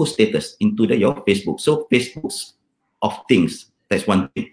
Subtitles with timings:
[0.00, 1.60] post status into the, your Facebook.
[1.60, 2.54] So Facebook's
[3.04, 3.68] of things.
[3.92, 4.48] That's one thing.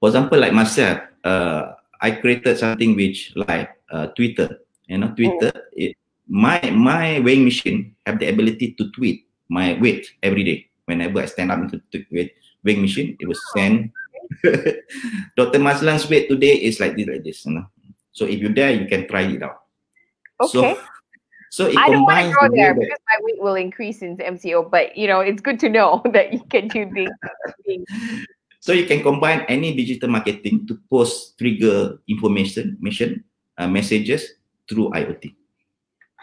[0.00, 4.64] For example, like myself, uh, I created something which like uh, Twitter.
[4.88, 5.52] You know, Twitter.
[5.52, 5.60] Oh.
[5.76, 5.96] It,
[6.28, 10.70] my my weighing machine have the ability to tweet my weight every day.
[10.86, 12.32] Whenever I stand up into the weight
[12.64, 13.92] weighing machine, it will send.
[15.36, 15.60] Dr.
[15.60, 17.44] Maslan's weight today is like this, like this.
[17.44, 17.66] You know?
[18.12, 19.60] So if you're there, you can try it out.
[20.40, 20.74] Okay.
[20.74, 20.78] So,
[21.50, 24.16] so it I don't want to go there the because my weight will increase in
[24.16, 27.10] MCO, but you know, it's good to know that you can do these
[27.64, 27.86] things.
[28.60, 33.22] So you can combine any digital marketing to post trigger information, mission,
[33.58, 34.26] uh, messages
[34.68, 35.34] through IoT.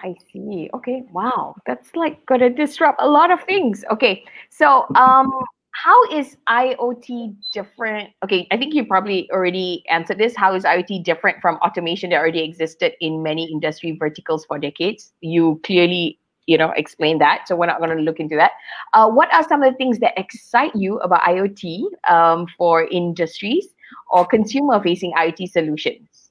[0.04, 0.70] I see.
[0.74, 1.04] Okay.
[1.14, 1.56] Wow.
[1.66, 3.86] That's like gonna disrupt a lot of things.
[3.90, 4.26] Okay.
[4.50, 5.32] So um
[5.74, 8.12] how is IoT different?
[8.24, 10.36] Okay, I think you probably already answered this.
[10.36, 15.14] How is IoT different from automation that already existed in many industry verticals for decades?
[15.22, 17.48] You clearly, you know, explained that.
[17.48, 18.52] So we're not going to look into that.
[18.94, 23.68] Uh, what are some of the things that excite you about IoT um, for industries
[24.12, 26.30] or consumer-facing IoT solutions?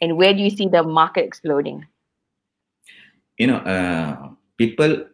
[0.00, 1.86] And where do you see the market exploding?
[3.36, 5.04] You know, uh, people.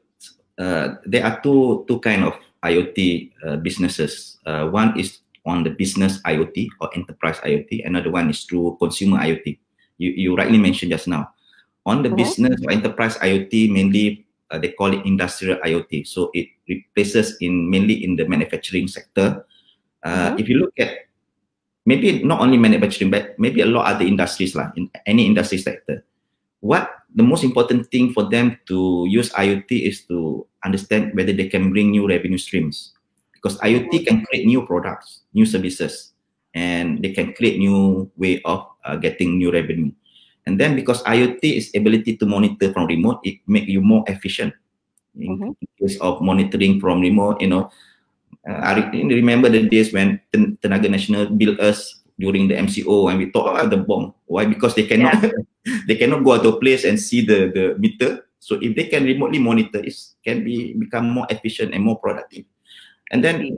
[0.56, 4.38] Uh, there are two two kind of IoT uh, businesses.
[4.46, 7.86] Uh, one is on the business IoT or enterprise IoT.
[7.86, 9.58] Another one is through consumer IoT.
[9.98, 11.30] You, you rightly mentioned just now.
[11.86, 12.16] On the mm-hmm.
[12.16, 16.06] business or enterprise IoT, mainly uh, they call it industrial IoT.
[16.08, 19.44] So it replaces in mainly in the manufacturing sector.
[20.02, 20.38] Uh, mm-hmm.
[20.38, 21.04] If you look at
[21.86, 26.04] maybe not only manufacturing, but maybe a lot other industries like in any industry sector.
[26.60, 31.48] What the most important thing for them to use IoT is to understand whether they
[31.48, 32.92] can bring new revenue streams
[33.32, 36.12] because IoT can create new products, new services,
[36.54, 39.92] and they can create new way of uh, getting new revenue.
[40.46, 44.54] And then because IoT is ability to monitor from remote, it make you more efficient
[45.18, 45.50] in mm-hmm.
[45.80, 47.40] case of monitoring from remote.
[47.40, 47.70] You know,
[48.48, 53.30] uh, I remember the days when Tenaga Nasional built us during the MCO and we
[53.30, 54.14] thought about the bomb.
[54.26, 54.44] Why?
[54.44, 55.32] Because they cannot yeah.
[55.88, 58.26] they cannot go to a place and see the, the meter.
[58.44, 62.44] So if they can remotely monitor, it can be become more efficient and more productive.
[63.10, 63.56] And then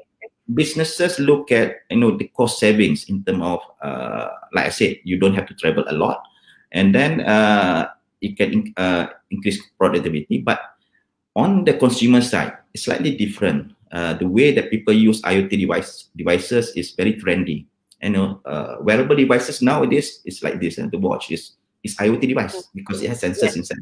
[0.54, 5.02] businesses look at you know the cost savings in terms of uh, like I said,
[5.02, 6.22] you don't have to travel a lot,
[6.70, 7.90] and then uh,
[8.22, 10.38] it can in, uh, increase productivity.
[10.38, 10.62] But
[11.34, 13.74] on the consumer side, it's slightly different.
[13.90, 17.66] Uh, the way that people use IoT device devices is very trendy
[18.02, 22.20] you know uh, wearable devices nowadays is like this and the watch is is iot
[22.20, 23.62] device because it has sensors yeah.
[23.62, 23.78] inside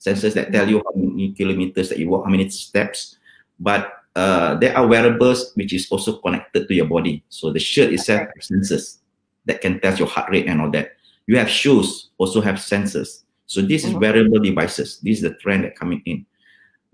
[0.00, 3.16] sensors that tell you how many kilometers that you walk how many steps.
[3.58, 7.22] But uh, there are wearables which is also connected to your body.
[7.28, 8.98] So the shirt itself has sensors
[9.44, 10.92] that can tell your heart rate and all that.
[11.26, 13.22] You have shoes also have sensors.
[13.46, 14.00] So this is mm-hmm.
[14.00, 14.98] wearable devices.
[15.00, 16.26] This is the trend that coming in.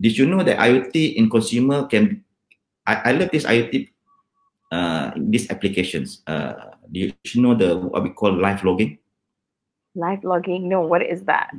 [0.00, 2.24] Did you know that iot in consumer can
[2.86, 3.88] I, I love this iot
[4.72, 6.22] uh, these applications.
[6.26, 6.54] Uh,
[6.90, 8.98] do you know the what we call live logging?
[9.94, 10.68] Live logging?
[10.68, 11.52] No, what is that?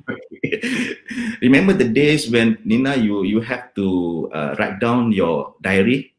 [1.41, 6.17] Remember the days when Nina, you you have to uh, write down your diary,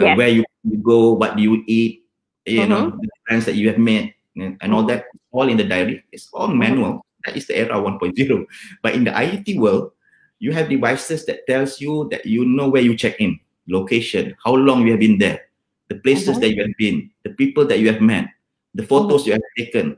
[0.00, 0.16] uh, yes.
[0.16, 2.08] where you, you go, what do you eat,
[2.46, 2.70] you mm-hmm.
[2.70, 6.02] know, the plans that you have made, and, and all that, all in the diary.
[6.12, 6.58] It's all mm-hmm.
[6.58, 6.92] manual.
[6.92, 7.20] Mm-hmm.
[7.26, 8.46] That is the era 1.0.
[8.82, 9.92] But in the IoT world,
[10.38, 13.38] you have devices that tells you that you know where you check in,
[13.68, 15.52] location, how long you have been there,
[15.88, 16.40] the places uh-huh.
[16.40, 18.28] that you have been, the people that you have met,
[18.74, 19.26] the photos uh-huh.
[19.26, 19.96] you have taken.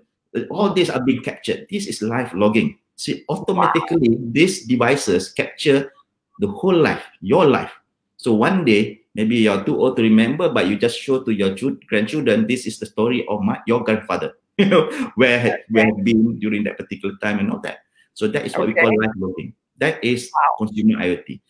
[0.51, 1.67] All these are being captured.
[1.71, 2.79] This is live logging.
[2.97, 4.31] See, automatically, wow.
[4.33, 5.93] these devices capture
[6.39, 7.73] the whole life, your life.
[8.17, 11.55] So one day, maybe you're too old to remember, but you just show to your
[11.89, 16.05] grandchildren, this is the story of my your grandfather, you know, where had, where had
[16.05, 17.81] been during that particular time and all that.
[18.15, 18.75] So that is what okay.
[18.75, 19.55] we call live logging.
[19.79, 20.67] That is wow.
[20.67, 21.41] consumer IoT.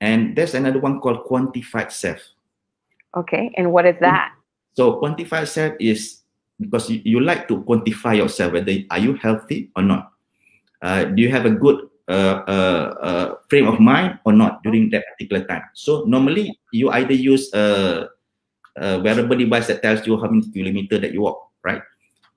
[0.00, 2.20] And there's another one called quantified self.
[3.16, 4.34] Okay, and what is that?
[4.74, 6.22] So quantified self is
[6.60, 10.12] because you, you like to quantify yourself whether are you healthy or not.
[10.82, 14.90] Uh, do you have a good uh, uh, uh, frame of mind or not during
[14.90, 15.62] that particular time?
[15.74, 18.08] So normally you either use a,
[18.76, 21.82] a wearable device that tells you how many kilometer that you walk, right?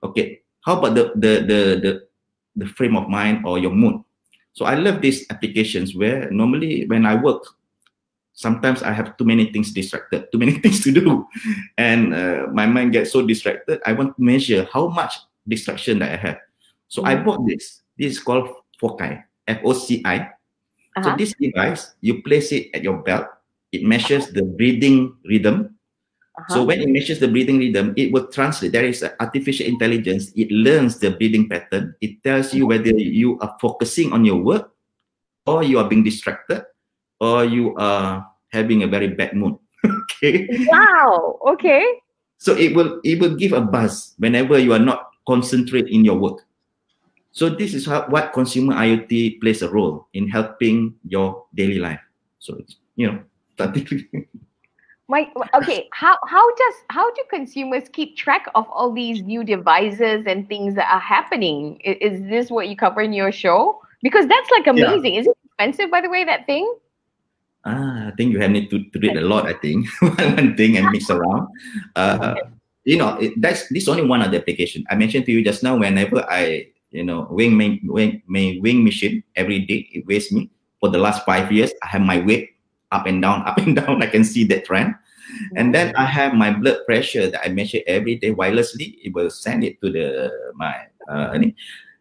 [0.02, 0.40] Okay.
[0.62, 1.92] How about the the the the,
[2.56, 4.02] the frame of mind or your mood?
[4.52, 7.42] So I love these applications where normally when I work
[8.32, 11.26] sometimes I have too many things distracted, too many things to do,
[11.76, 13.80] and uh, my mind gets so distracted.
[13.86, 15.14] I want to measure how much
[15.46, 16.38] distraction that I have.
[16.88, 17.82] So mm I bought this.
[17.96, 18.48] This is called
[18.80, 20.16] Foci, F-O-C-I.
[20.16, 21.02] Uh-huh.
[21.02, 23.26] So this device, you place it at your belt.
[23.72, 25.76] It measures the breathing rhythm.
[26.36, 26.54] Uh-huh.
[26.54, 28.72] So when it measures the breathing rhythm, it will translate.
[28.72, 30.32] There is an artificial intelligence.
[30.36, 31.94] It learns the breathing pattern.
[32.00, 32.80] It tells you uh-huh.
[32.80, 34.72] whether you are focusing on your work
[35.46, 36.64] or you are being distracted
[37.22, 39.54] or you are having a very bad mood.
[39.86, 40.48] okay.
[40.66, 41.38] Wow.
[41.54, 41.86] Okay.
[42.38, 46.18] So it will it will give a buzz whenever you are not concentrate in your
[46.18, 46.42] work.
[47.30, 52.00] So this is how, what consumer IoT plays a role in helping your daily life.
[52.40, 53.22] So it's, you know,
[55.08, 60.24] My okay, how how does how do consumers keep track of all these new devices
[60.26, 61.78] and things that are happening?
[61.84, 63.80] Is, is this what you cover in your show?
[64.02, 65.14] Because that's like amazing.
[65.14, 65.20] Yeah.
[65.20, 66.66] Is it expensive, by the way, that thing?
[67.64, 69.46] Ah, I think you have need to, to read a lot.
[69.46, 71.48] I think one thing and mix around.
[71.96, 72.34] Uh.
[72.84, 75.62] You know, it, that's this only one of the application I mentioned to you just
[75.62, 75.76] now.
[75.78, 80.50] Whenever I, you know, weighing my weighing, my weighing machine every day, it weighs me.
[80.80, 82.58] For the last five years, I have my weight
[82.90, 84.02] up and down, up and down.
[84.02, 84.96] I can see that trend.
[85.54, 88.98] And then I have my blood pressure that I measure every day wirelessly.
[89.04, 90.74] It will send it to the my
[91.08, 91.38] uh,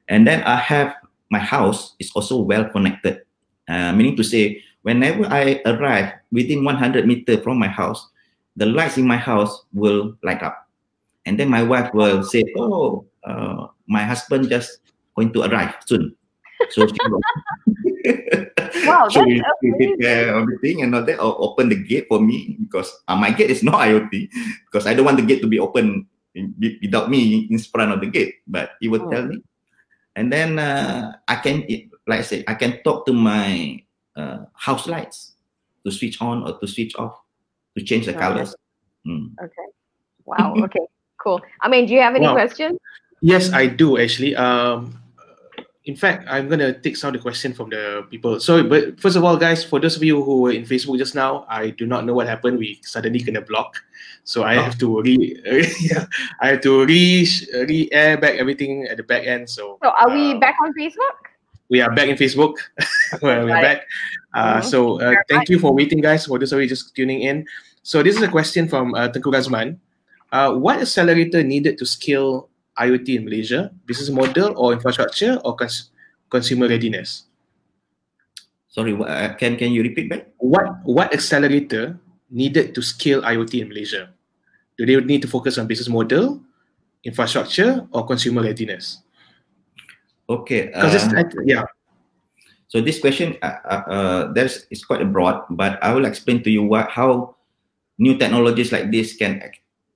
[0.09, 0.95] and then I have
[1.29, 3.21] my house is also well connected.
[3.67, 8.09] Uh, meaning to say, whenever I arrive within 100 meter from my house,
[8.55, 10.67] the lights in my house will light up,
[11.25, 14.79] and then my wife will say, "Oh, uh, my husband just
[15.15, 16.15] going to arrive soon."
[16.69, 17.21] So she will
[18.85, 22.07] wow, so we, we take care of everything and all that, or open the gate
[22.09, 24.29] for me because uh, my gate is not IoT
[24.65, 28.01] because I don't want the gate to be open in, without me in front of
[28.01, 28.41] the gate.
[28.47, 29.09] But he will oh.
[29.09, 29.43] tell me,
[30.15, 31.65] and then uh, I can,
[32.07, 33.81] like I say, I can talk to my
[34.15, 35.33] uh, house lights
[35.85, 37.21] to switch on or to switch off
[37.77, 38.55] to change the colors.
[39.05, 39.33] Mm.
[39.41, 39.67] Okay.
[40.25, 40.55] Wow.
[40.65, 40.85] Okay.
[41.17, 41.41] cool.
[41.61, 42.33] I mean, do you have any wow.
[42.33, 42.79] questions?
[43.21, 44.35] Yes, I do actually.
[44.35, 44.97] Um,
[45.85, 48.39] in fact, I'm gonna take some of the question from the people.
[48.39, 51.15] So, but first of all, guys, for those of you who were in Facebook just
[51.15, 52.59] now, I do not know what happened.
[52.59, 53.77] We suddenly gonna block,
[54.23, 54.61] so I oh.
[54.61, 55.41] have to re,
[55.81, 56.05] yeah,
[56.39, 57.27] I have to re
[57.67, 59.49] re air back everything at the back end.
[59.49, 61.30] So, so are we uh, back on Facebook?
[61.71, 62.59] We are back in Facebook.
[63.23, 63.63] we're right.
[63.63, 63.88] back.
[64.35, 64.68] Uh, mm-hmm.
[64.68, 66.27] So, uh, thank you for waiting, guys.
[66.27, 67.47] For those of you just tuning in.
[67.79, 69.79] So, this is a question from uh, Tengku Razman.
[70.35, 75.95] Uh, what accelerator needed to scale IoT in Malaysia, business model or infrastructure or cons-
[76.27, 77.31] consumer readiness?
[78.67, 80.27] Sorry, uh, can can you repeat back?
[80.44, 81.95] What what accelerator
[82.27, 84.12] needed to scale IoT in Malaysia?
[84.75, 86.44] Do they need to focus on business model,
[87.07, 89.00] infrastructure, or consumer readiness?
[90.31, 90.71] Okay.
[90.71, 90.87] Uh,
[91.43, 91.63] yeah.
[92.71, 96.49] So this question, uh, uh, uh, there's is quite broad, but I will explain to
[96.49, 97.35] you what how
[97.99, 99.43] new technologies like this can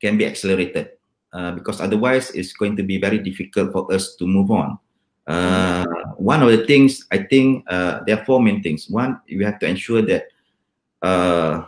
[0.04, 0.92] can be accelerated.
[1.36, 4.80] Uh, because otherwise it's going to be very difficult for us to move on.
[5.28, 5.84] Uh,
[6.16, 8.88] one of the things I think uh, there are four main things.
[8.88, 10.32] One, we have to ensure that
[11.04, 11.66] uh,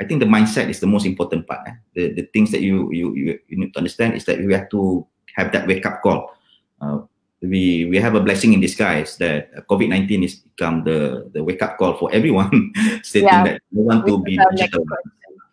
[0.00, 1.68] I think the mindset is the most important part.
[1.68, 1.76] Eh?
[1.92, 4.68] The the things that you, you you you need to understand is that we have
[4.72, 5.04] to
[5.36, 6.32] have that wake up call.
[6.80, 7.04] Uh,
[7.42, 11.60] we we have a blessing in disguise that COVID nineteen is become the the wake
[11.60, 12.72] up call for everyone,
[13.02, 13.44] stating yeah.
[13.44, 14.86] that we want to be digital.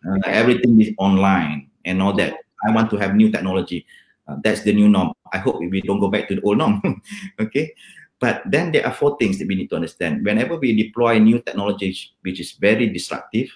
[0.06, 2.38] Uh, everything is online and all that.
[2.66, 3.84] I want to have new technology.
[4.28, 5.12] Uh, that's the new norm.
[5.32, 6.80] I hope we don't go back to the old norm.
[7.40, 7.74] okay.
[8.20, 10.24] But then there are four things that we need to understand.
[10.24, 13.48] Whenever we deploy new technology, which is very disruptive,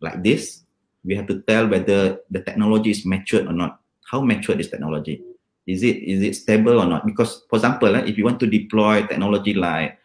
[0.00, 0.64] like this,
[1.04, 3.80] we have to tell whether the technology is matured or not.
[4.10, 5.22] How mature is technology?
[5.66, 7.06] Is it is it stable or not?
[7.06, 9.98] Because, for example, uh, if you want to deploy technology like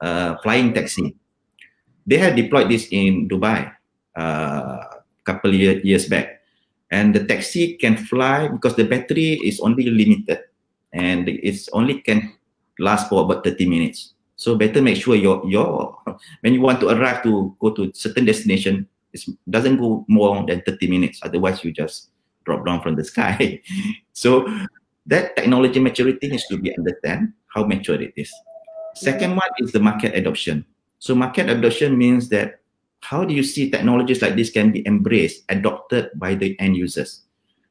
[0.00, 1.16] uh, flying taxi,
[2.06, 3.70] they have deployed this in Dubai
[4.16, 4.84] a uh,
[5.24, 6.42] couple year, years back.
[6.90, 10.40] And the taxi can fly because the battery is only limited
[10.92, 12.32] and it's only can
[12.78, 14.14] last for about 30 minutes.
[14.36, 15.98] So better make sure your your
[16.40, 20.62] when you want to arrive to go to certain destination it doesn't go more than
[20.62, 21.20] 30 minutes.
[21.22, 22.10] Otherwise you just
[22.44, 23.60] drop down from the sky.
[24.12, 24.48] So
[25.08, 28.30] that technology maturity needs to be understand how mature it is
[28.94, 30.64] second one is the market adoption
[30.98, 32.60] so market adoption means that
[33.00, 37.22] how do you see technologies like this can be embraced, adopted by the end users?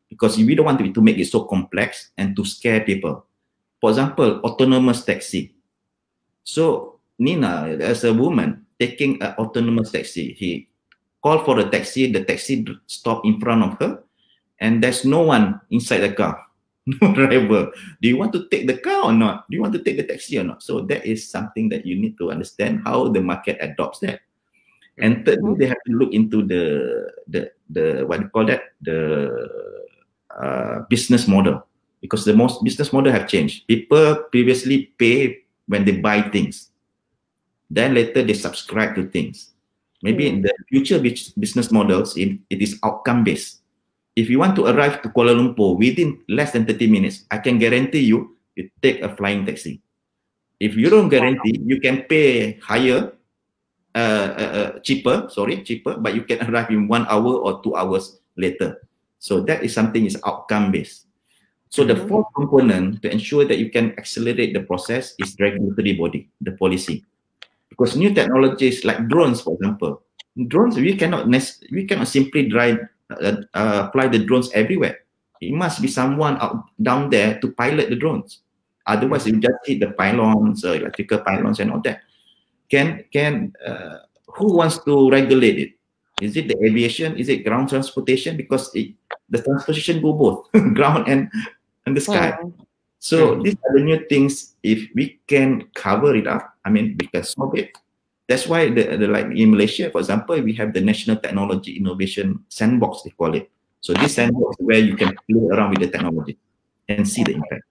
[0.09, 3.25] Because we don't want to, to make it so complex and to scare people.
[3.81, 5.53] For example, autonomous taxi.
[6.43, 10.69] So Nina, as a woman taking an autonomous taxi, he
[11.21, 14.03] called for a taxi, the taxi stopped in front of her,
[14.59, 16.41] and there's no one inside the car.
[17.01, 17.71] No driver.
[18.01, 19.43] Do you want to take the car or not?
[19.51, 20.63] Do you want to take the taxi or not?
[20.63, 24.21] So that is something that you need to understand how the market adopts that.
[24.97, 28.71] And thirdly, they have to look into the the the what do you call that
[28.81, 29.29] the
[30.31, 31.67] uh, business model
[32.01, 33.67] because the most business model have changed.
[33.67, 36.71] People previously pay when they buy things,
[37.69, 39.53] then later they subscribe to things.
[40.03, 43.61] Maybe in the future business models, it, it is outcome based.
[44.17, 47.61] If you want to arrive to Kuala Lumpur within less than 30 minutes, I can
[47.61, 49.77] guarantee you, you take a flying taxi.
[50.57, 53.13] If you don't guarantee, you can pay higher
[53.93, 57.77] uh, uh, uh, cheaper, sorry, cheaper, but you can arrive in one hour or two
[57.77, 58.81] hours later.
[59.21, 61.05] So that is something is outcome based.
[61.69, 62.09] So the Mhm.
[62.09, 67.05] fourth component to ensure that you can accelerate the process is regulatory body, the policy.
[67.69, 70.01] Because new technologies like drones, for example,
[70.49, 71.29] drones we cannot
[71.69, 74.99] we cannot simply drive uh, uh, fly the drones everywhere.
[75.39, 78.41] It must be someone out down there to pilot the drones.
[78.85, 82.01] Otherwise, you just hit the pylons, uh, electrical pylons, and all that.
[82.69, 85.71] Can can uh, who wants to regulate it?
[86.21, 87.15] Is it the aviation?
[87.17, 88.35] Is it ground transportation?
[88.35, 88.95] Because it,
[89.29, 91.29] the transportation go both ground and
[91.85, 92.31] and the sky.
[92.41, 92.53] Mm.
[92.99, 94.55] So these are the new things.
[94.63, 97.77] If we can cover it up, I mean, we can solve it.
[98.27, 102.43] That's why the, the like in Malaysia, for example, we have the National Technology Innovation
[102.49, 103.03] Sandbox.
[103.03, 103.49] They call it.
[103.79, 106.37] So this sandbox is where you can play around with the technology
[106.89, 107.63] and see the impact.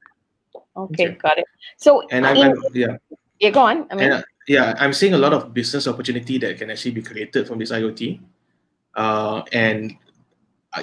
[0.76, 1.14] Okay, Okay.
[1.20, 1.44] got it.
[1.76, 2.96] So, And I'm, in- I'm yeah,
[3.38, 3.86] yeah, go on.
[3.90, 6.92] I mean, and, uh, yeah, I'm seeing a lot of business opportunity that can actually
[6.92, 8.20] be created from this IoT.
[8.94, 9.92] Uh, and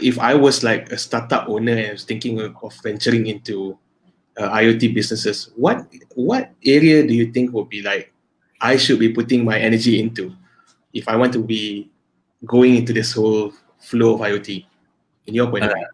[0.02, 3.78] if I was like a startup owner and was thinking of, of venturing into
[4.38, 8.13] uh, IoT businesses, what what area do you think would be like
[8.64, 10.32] I should be putting my energy into
[10.96, 11.92] if I want to be
[12.48, 13.52] going into this whole
[13.84, 14.66] flow of IoT?
[15.28, 15.88] In your point of view,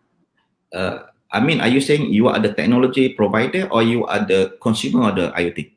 [0.70, 4.54] Uh, I mean, are you saying you are the technology provider or you are the
[4.62, 5.74] consumer of the IoT?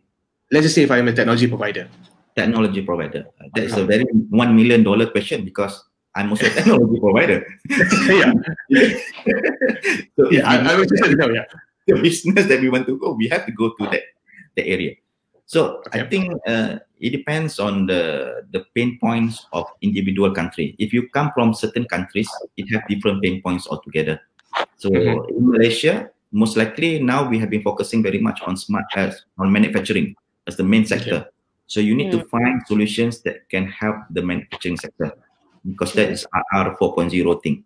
[0.53, 1.89] let's just say if I'm a technology provider.
[2.37, 3.25] Technology provider.
[3.41, 5.81] Uh, That is a very one million dollar question because
[6.13, 7.41] I'm also a technology provider.
[8.21, 8.37] yeah,
[10.17, 11.49] so yeah, I, I was just you know, yeah.
[11.89, 14.05] the business that we want to go, we have to go to that
[14.61, 15.01] the area.
[15.52, 20.73] So I think uh, it depends on the the pain points of individual country.
[20.80, 22.25] If you come from certain countries,
[22.56, 24.16] it have different pain points altogether.
[24.80, 25.28] So Mhm.
[25.28, 29.52] in Malaysia, most likely now we have been focusing very much on smart health, on
[29.52, 30.16] manufacturing
[30.49, 31.28] as the main sector.
[31.68, 35.12] So you need to find solutions that can help the manufacturing sector
[35.68, 36.25] because that is
[36.56, 37.12] our 4.0
[37.44, 37.61] thing.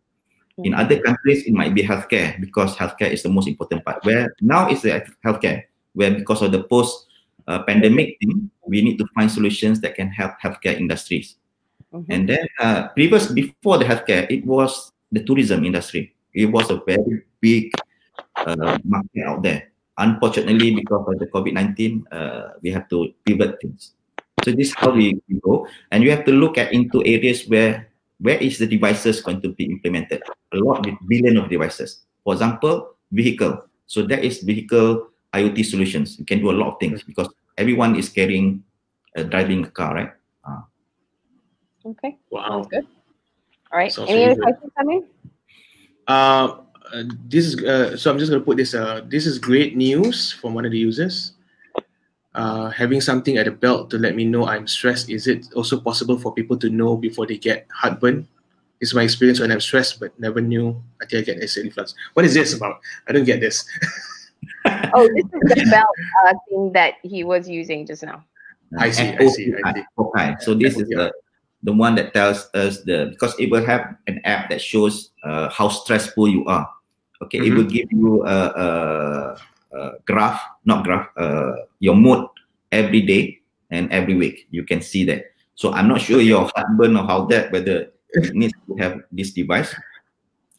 [0.66, 0.82] In Mhm.
[0.82, 4.02] other countries, it might be healthcare because healthcare is the most important part.
[4.02, 7.06] Where now it's the healthcare, where because of the post
[7.46, 11.36] uh, pandemic thing, we need to find solutions that can help healthcare industries.
[11.94, 12.06] Mhm.
[12.10, 16.14] And then uh, previous before the healthcare, it was the tourism industry.
[16.34, 17.72] It was a very big
[18.36, 19.70] uh, market out there.
[19.96, 23.96] Unfortunately, because of the COVID nineteen, uh, we have to pivot things.
[24.44, 27.48] So this is how we, we go, and you have to look at into areas
[27.48, 27.88] where
[28.20, 30.20] where is the devices going to be implemented?
[30.52, 32.04] A lot with billion of devices.
[32.24, 33.64] For example, vehicle.
[33.86, 36.18] So that is vehicle IoT solutions.
[36.18, 38.62] You can do a lot of things because everyone is carrying,
[39.16, 40.12] uh, driving a car, right?
[41.86, 42.48] Okay, Wow.
[42.48, 42.86] sounds good.
[43.70, 43.92] All right.
[43.92, 44.42] Sounds Any really other good.
[44.42, 45.02] questions, Amin?
[46.08, 46.46] Uh,
[46.92, 48.74] uh, this is uh, so I'm just gonna put this.
[48.74, 51.32] Uh, this is great news from one of the users.
[52.34, 55.08] Uh, having something at the belt to let me know I'm stressed.
[55.08, 58.26] Is it also possible for people to know before they get heartburn?
[58.80, 61.94] It's my experience when I'm stressed, but never knew until I get acid reflux.
[62.12, 62.80] What is this about?
[63.08, 63.64] I don't get this.
[64.94, 65.86] Oh, this is the belt
[66.26, 68.24] uh, thing that he was using just now.
[68.78, 69.84] I see, I see, I see.
[69.98, 71.12] Okay, so this is the
[71.62, 75.48] the one that tells us the because it will have an app that shows uh,
[75.50, 76.68] how stressful you are.
[77.22, 77.56] Okay, it Mhm.
[77.56, 78.68] will give you a, a,
[79.72, 82.26] a graph, not graph, uh, your mood
[82.72, 83.40] every day
[83.70, 84.46] and every week.
[84.50, 85.32] You can see that.
[85.54, 89.32] So I'm not sure your heartburn or how that whether it needs to have this
[89.32, 89.72] device.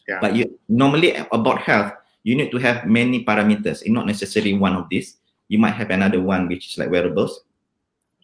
[0.08, 0.20] Yeah.
[0.20, 1.94] But you normally about health,
[2.28, 3.88] you need to have many parameters.
[3.88, 5.16] and not necessarily one of these.
[5.48, 7.48] You might have another one which is like wearables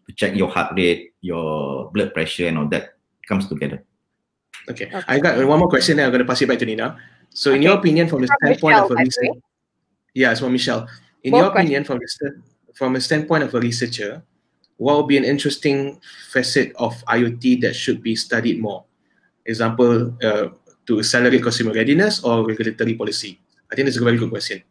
[0.06, 3.80] to check your heart rate, your blood pressure, and all that comes together.
[4.68, 4.92] Okay.
[4.92, 5.02] Okay.
[5.08, 5.96] I got one more question.
[5.96, 7.00] Then I'm gonna pass it back to Nina.
[7.32, 9.40] So, in your opinion, from the From standpoint Michelle, of a researcher,
[10.14, 10.84] yeah, it's from Michelle.
[11.24, 12.36] In Both your opinion, from the sta-
[12.76, 14.22] from a standpoint of a researcher,
[14.76, 15.96] what would be an interesting
[16.36, 18.84] facet of IoT that should be studied more?
[19.48, 20.52] Example, uh,
[20.88, 23.40] to accelerate consumer readiness or regulatory policy.
[23.74, 24.62] I think that's a very good question.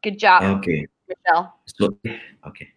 [0.00, 0.88] Good job, Okay.
[1.04, 1.52] Michelle.
[1.68, 1.92] So
[2.48, 2.72] okay,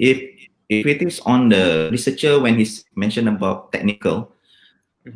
[0.00, 4.32] if if it is on the researcher when he's mentioned about technical,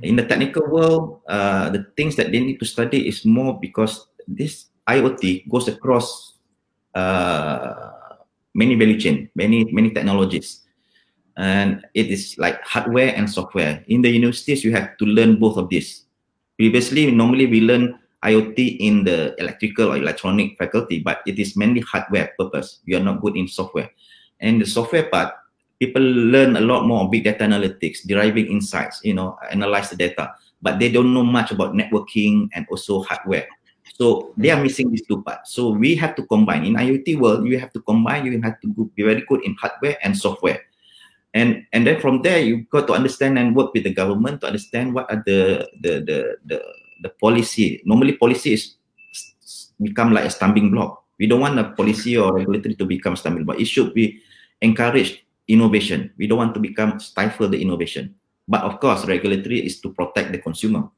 [0.04, 4.12] in the technical world, uh, the things that they need to study is more because
[4.28, 6.37] this IoT goes across
[6.92, 7.97] uh,
[8.52, 10.68] many value chain, many many technologies,
[11.40, 13.80] and it is like hardware and software.
[13.88, 16.04] In the universities, you have to learn both of this.
[16.61, 21.80] Previously, normally we learn IoT in the electrical or electronic faculty, but it is mainly
[21.80, 22.80] hardware purpose.
[22.86, 23.90] We are not good in software.
[24.40, 25.34] And the software part,
[25.78, 30.34] people learn a lot more big data analytics, deriving insights, you know, analyze the data,
[30.60, 33.48] but they don't know much about networking and also hardware.
[33.94, 35.52] So they are missing these two parts.
[35.52, 36.64] So we have to combine.
[36.64, 39.96] In IoT world, you have to combine, you have to be very good in hardware
[40.02, 40.60] and software.
[41.34, 44.46] and and then from there you got to understand and work with the government to
[44.46, 46.58] understand what are the the the the,
[47.02, 47.83] the policy.
[47.85, 48.76] Normally, policy is
[49.12, 51.04] s- s- become like a stumbling block.
[51.19, 53.61] We don't want a policy or regulatory to become stumbling block.
[53.61, 54.21] It should be
[54.61, 56.12] encourage innovation.
[56.16, 58.14] We don't want to become stifle the innovation.
[58.49, 60.88] But of course, regulatory is to protect the consumer.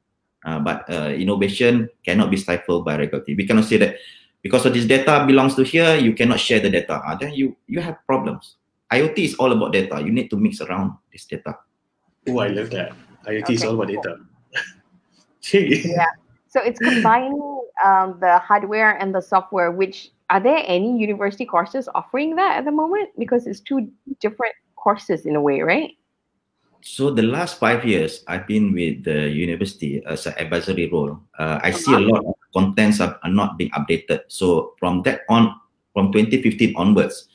[0.45, 3.35] Uh, but uh, innovation cannot be stifled by regulatory.
[3.37, 3.97] We cannot say that
[4.43, 6.95] because of this data belongs to here, you cannot share the data.
[6.99, 8.57] Uh, then you you have problems.
[8.93, 10.03] IoT is all about data.
[10.03, 11.57] You need to mix around this data.
[12.29, 12.93] Oh, I love that.
[13.27, 13.97] IoT is all about cool.
[14.03, 14.17] data.
[15.45, 15.83] Okay.
[15.85, 16.07] Yeah.
[16.49, 19.71] So it's combining um, the hardware and the software.
[19.71, 23.11] Which are there any university courses offering that at the moment?
[23.19, 25.97] Because it's two different courses in a way, right?
[26.83, 31.21] So the last five years, I've been with the university as an advisory role.
[31.39, 34.23] Uh, I see a lot of contents are, are not being updated.
[34.27, 35.55] So from that on,
[35.95, 37.29] from 2015 onwards,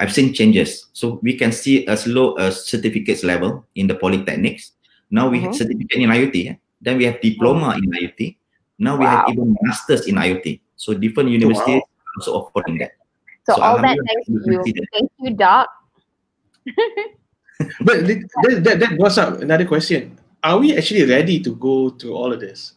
[0.00, 0.86] I've seen changes.
[0.92, 4.70] So we can see as low as certificates level in the polytechnics.
[5.10, 5.56] Now we have Mhm.
[5.56, 6.58] certificate in IoT.
[6.80, 8.36] Then we have diploma in IoT.
[8.78, 10.60] Now we have even masters in IoT.
[10.76, 12.92] So different universities are also offering that.
[13.48, 14.72] So, So all that alhamdulillah, thanks to you.
[14.74, 14.86] that.
[14.92, 15.68] Thank you, Doc.
[17.80, 20.18] But that, that, that brings up another question.
[20.44, 22.74] Are we actually ready to go through all of this?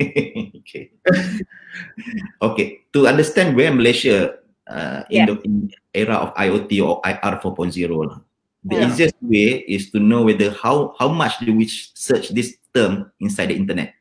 [0.00, 0.90] okay.
[2.42, 2.80] okay.
[2.94, 5.28] To understand where Malaysia uh, in Yes.
[5.28, 5.54] the in
[5.92, 7.76] era of IoT or IR 4.0,
[8.64, 8.88] the Yeah.
[8.88, 13.48] easiest way is to know whether how how much do we search this term inside
[13.52, 13.94] the internet.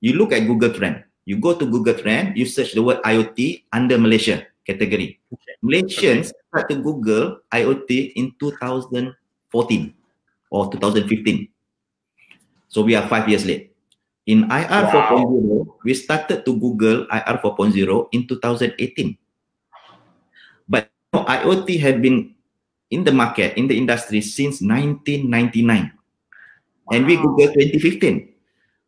[0.00, 1.04] You look at Google Trend.
[1.24, 5.20] You go to Google Trend, you search the word IoT under Malaysia category.
[5.62, 9.14] Malaysians start to Google IoT in 2014
[10.50, 11.48] or 2015.
[12.66, 13.70] So we are five years late.
[14.26, 15.26] In IR Wow.
[15.26, 17.74] 4.0, we started to Google IR 4.0
[18.14, 19.18] in 2018.
[20.68, 22.34] But IoT had been
[22.90, 26.01] in the market, in the industry since 1999.
[26.92, 27.32] And we Wow.
[27.32, 28.28] Google 2015.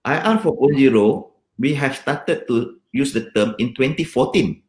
[0.05, 4.61] IR 4.0, we have started to use the term in 2014.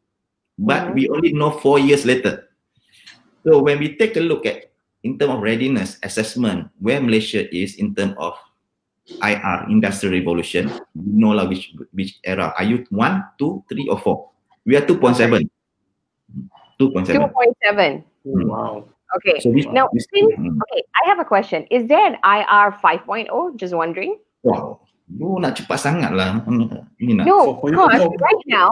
[0.56, 0.94] But Mhm.
[0.96, 2.48] we only know four years later.
[3.44, 4.72] So when we take a look at
[5.04, 8.34] in terms of readiness assessment, where Malaysia is in terms of
[9.22, 12.50] IR, industrial revolution, we know lah which which era.
[12.58, 14.34] Are you one, two, three, or four?
[14.66, 15.46] We are 2.7.
[16.80, 17.30] 2.7.
[17.30, 18.02] 2.7.
[18.26, 18.48] Hmm.
[18.50, 18.88] Wow.
[19.14, 19.38] Okay.
[19.38, 20.58] So this, Now, this since, hmm.
[20.62, 21.64] okay, I have a question.
[21.70, 23.56] Is there an IR 5.0?
[23.56, 24.18] Just wondering.
[24.46, 24.78] wow,
[25.10, 26.38] lu nak cepat sangat lah.
[27.02, 27.24] Ini nak.
[27.26, 28.70] No, because right now,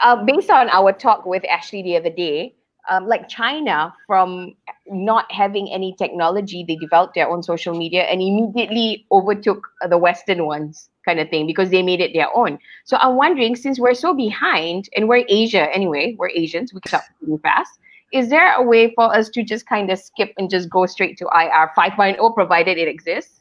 [0.00, 2.54] uh, based on our talk with Ashley the other day,
[2.88, 4.54] um, like China, from
[4.88, 9.98] not having any technology, they developed their own social media and immediately overtook uh, the
[9.98, 12.56] Western ones, kind of thing, because they made it their own.
[12.86, 16.94] So I'm wondering, since we're so behind, and we're Asia anyway, we're Asians, we catch
[16.94, 17.76] up pretty fast.
[18.12, 21.18] Is there a way for us to just kind of skip and just go straight
[21.18, 23.34] to IR 5.0, provided it exists?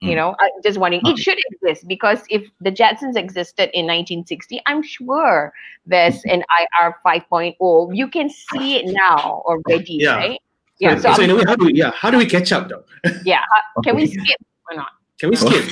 [0.00, 0.16] You Mm.
[0.16, 1.02] know, I'm just wondering.
[1.06, 5.52] It should exist because if the Jetsons existed in 1960, I'm sure
[5.86, 7.90] there's an IR 5.0.
[7.96, 10.14] You can see it now already, Yeah.
[10.16, 10.40] right?
[10.78, 10.96] Yeah.
[10.98, 12.84] So, So, in a way, how do we, yeah, how do we catch up though?
[13.24, 13.40] yeah.
[13.82, 14.38] Can we skip
[14.70, 14.90] or not?
[15.18, 15.64] Can we skip?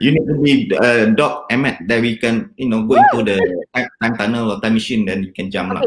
[0.00, 3.36] You need to be uh, Doc Emmett that we can, you know, go into the
[3.74, 5.82] time, time tunnel or time machine, then you can jump lah.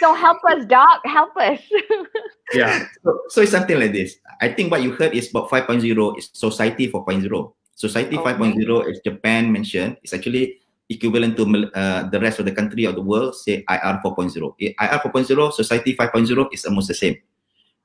[0.00, 1.00] So help us, Doc.
[1.04, 1.60] Help us.
[2.54, 2.88] yeah.
[3.04, 4.18] So, so it's something like this.
[4.40, 5.84] I think what you heard is about 5.0
[6.18, 7.22] is society 4.0.
[7.76, 8.32] Society Okay.
[8.32, 12.94] 5.0, as Japan mentioned, is actually equivalent to uh, the rest of the country of
[12.94, 14.32] the world, say IR 4.0.
[14.60, 17.16] Eh, IR 4.0, society 5.0 is almost the same.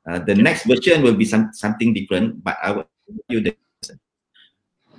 [0.08, 3.56] Uh, the next version will be some, something different, but I will tell you the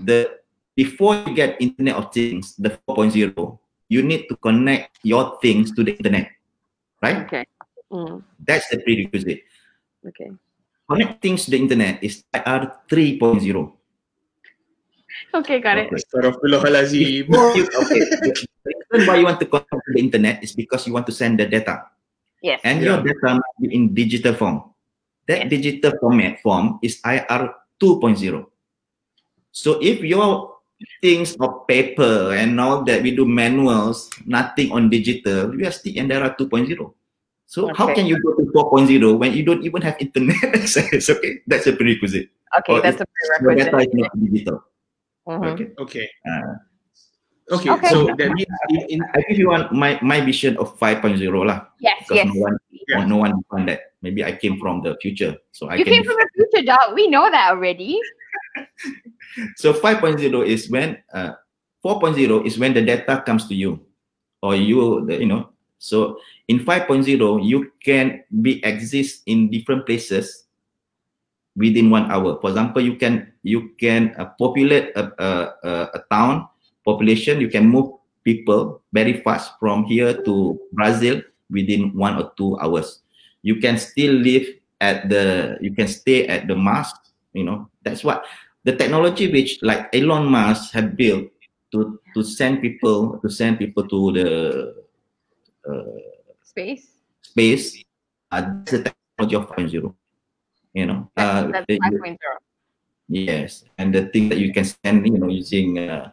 [0.04, 0.38] the
[0.76, 5.84] before you get Internet of Things, the 4.0, you need to connect your things to
[5.84, 6.32] the internet,
[7.02, 7.24] right?
[7.28, 7.44] okay.
[7.92, 9.44] Mm, That's the prerequisite.
[10.08, 10.30] okay.
[10.88, 13.72] connect things to the internet is IR 3.0.
[15.34, 15.88] Okay, got it.
[15.92, 15.96] Okay.
[16.00, 17.28] Astaghfirullahalazim.
[17.32, 18.00] Okay.
[18.64, 21.12] The reason why you want to connect to the internet is because you want to
[21.12, 21.88] send the data.
[22.42, 22.60] Yes.
[22.64, 22.96] And Yeah.
[22.96, 24.68] your data must be in digital form.
[25.28, 25.50] That Yes.
[25.52, 28.51] digital format form is IR 2.0.
[29.52, 30.56] So if your
[31.00, 35.92] things of paper and all that we do manuals, nothing on digital, we are still
[35.94, 36.72] in IR 2.0.
[37.46, 38.88] So how can you go to 4.0
[39.20, 41.10] when you don't even have internet access?
[41.10, 42.32] Okay, that's a prerequisite.
[42.64, 43.06] Okay, or that's a
[43.44, 43.92] Your data prerequisite.
[43.92, 44.58] is not digital.
[45.28, 45.46] Mhm.
[45.54, 45.66] Okay.
[45.78, 46.06] Okay.
[46.26, 46.54] Uh,
[47.52, 47.68] Okay.
[47.68, 47.90] Okay.
[47.90, 51.68] So that means in, in I give you one my my vision of 5.0 lah
[51.84, 52.30] Yes, because yes.
[52.32, 52.56] no one
[52.88, 53.04] Yeah.
[53.04, 53.92] no one found that.
[54.00, 56.00] Maybe I came from the future, so I You can.
[56.00, 56.94] came from the future, Doc.
[56.96, 57.98] We know that already.
[59.56, 61.32] so 5.0 is when uh,
[61.84, 63.80] 4.0 is when the data comes to you,
[64.42, 67.10] or you you know So in 5.0,
[67.42, 70.46] you can be exist in different places
[71.58, 72.38] within one hour.
[72.38, 75.28] For example, you can you can uh, populate a, a,
[75.90, 76.46] a, town
[76.86, 77.42] population.
[77.42, 81.18] You can move people very fast from here to Brazil
[81.50, 83.02] within one or two hours.
[83.42, 84.46] You can still live
[84.78, 86.94] at the you can stay at the Mars.
[87.34, 88.22] You know that's what
[88.64, 91.28] the technology which like Elon Musk had built
[91.72, 94.28] to to send people to send people to the
[95.68, 95.98] uh,
[96.42, 96.84] Space.
[97.22, 97.82] space.
[98.30, 99.94] Uh, that's the technology of 5.0.
[100.74, 102.16] You know, uh, That's the- 5.0.
[103.08, 106.12] Yes, and the thing that you can send, you know, using uh,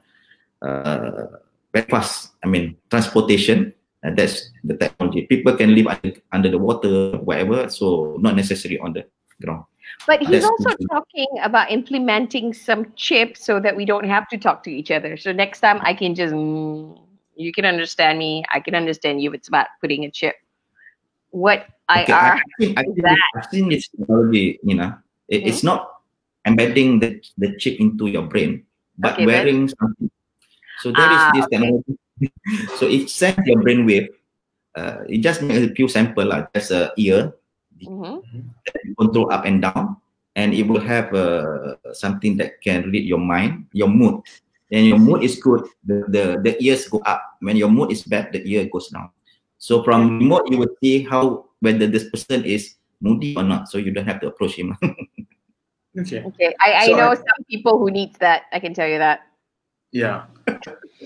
[0.62, 1.28] uh,
[1.72, 2.34] very fast.
[2.44, 3.74] I mean, transportation.
[4.02, 5.28] And that's the technology.
[5.28, 7.68] People can live under, under the water, whatever.
[7.70, 9.04] So not necessarily on the
[9.44, 9.66] ground.
[10.08, 14.64] But he's also talking about implementing some chips so that we don't have to talk
[14.64, 15.18] to each other.
[15.18, 16.98] So next time I can just, mm,
[17.36, 19.32] you can understand me, I can understand you.
[19.34, 20.36] It's about putting a chip.
[21.32, 22.16] What Okay, IR?
[22.16, 23.18] I, think, I is think that?
[23.36, 24.94] I've seen this technology, you know,
[25.28, 26.02] it, it's not
[26.46, 28.66] embedding the, the chip into your brain,
[28.98, 30.10] but Okay, but- wearing something.
[30.80, 31.58] So there is Ah, this okay.
[31.58, 32.00] technology.
[32.80, 34.08] so it sends your brain wave.
[34.76, 37.34] Uh, it just makes a few sample, like just a ear,
[37.88, 38.24] Mhm.
[38.86, 39.98] you control up and down,
[40.36, 44.22] and it will have uh, something that can read your mind, your mood.
[44.72, 47.38] And your mood is good, the, the, the ears go up.
[47.42, 49.10] When your mood is bad, the ear goes down.
[49.58, 53.68] So from remote, you will see how whether this person is moody or not.
[53.68, 54.78] So you don't have to approach him.
[55.98, 56.22] Okay.
[56.24, 58.44] Okay, I, I So know I- some people who needs that.
[58.54, 59.22] I can tell you that.
[59.92, 60.26] Yeah.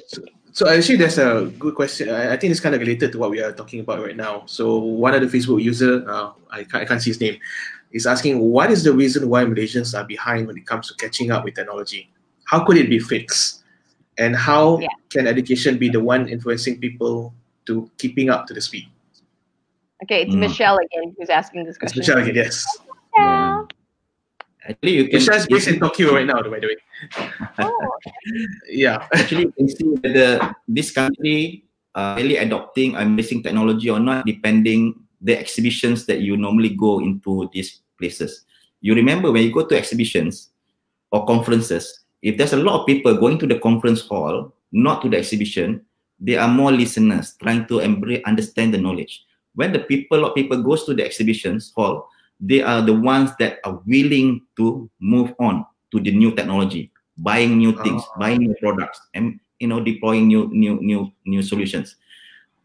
[0.07, 0.21] So,
[0.53, 2.09] so actually, there's a good question.
[2.09, 4.43] I, I think it's kind of related to what we are talking about right now.
[4.45, 7.37] So one of the Facebook user, uh, I, can't, I can't see his name,
[7.91, 11.31] is asking what is the reason why Malaysians are behind when it comes to catching
[11.31, 12.09] up with technology?
[12.45, 13.63] How could it be fixed?
[14.19, 14.87] And how Yeah.
[15.09, 17.33] can education be the one influencing people
[17.65, 18.87] to keeping up to the speed?
[20.03, 20.39] Okay, it's Mm.
[20.39, 21.99] Michelle again who's asking this It's question.
[21.99, 22.65] Michelle again, yes.
[23.17, 23.42] Yeah.
[24.67, 25.19] Actually, you can.
[25.19, 26.77] Michelle's based in Tokyo right now, by the way.
[27.59, 27.91] Oh,
[28.67, 29.07] Yeah.
[29.13, 34.25] actually you can see whether this country are really adopting or embracing technology or not,
[34.25, 38.45] depending the exhibitions that you normally go into these places.
[38.81, 40.49] You remember when you go to exhibitions
[41.11, 45.09] or conferences, if there's a lot of people going to the conference hall, not to
[45.09, 45.85] the exhibition,
[46.19, 49.23] there are more listeners trying to embrace, understand the knowledge.
[49.55, 53.31] When the people, lot of people goes to the exhibitions hall, they are the ones
[53.39, 58.19] that are willing to move on to the new technology buying new things, Oh.
[58.19, 61.95] buying new products, and you know deploying new new new new solutions.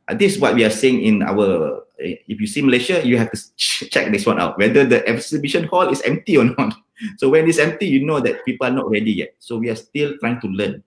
[0.09, 1.85] Uh, this is what we are saying in our.
[2.01, 5.05] eh, If you see Malaysia, you have to ch- check this one out whether the
[5.07, 6.75] exhibition hall is empty or not.
[7.21, 9.37] So when it's empty, you know that people are not ready yet.
[9.39, 10.83] So we are still trying to learn.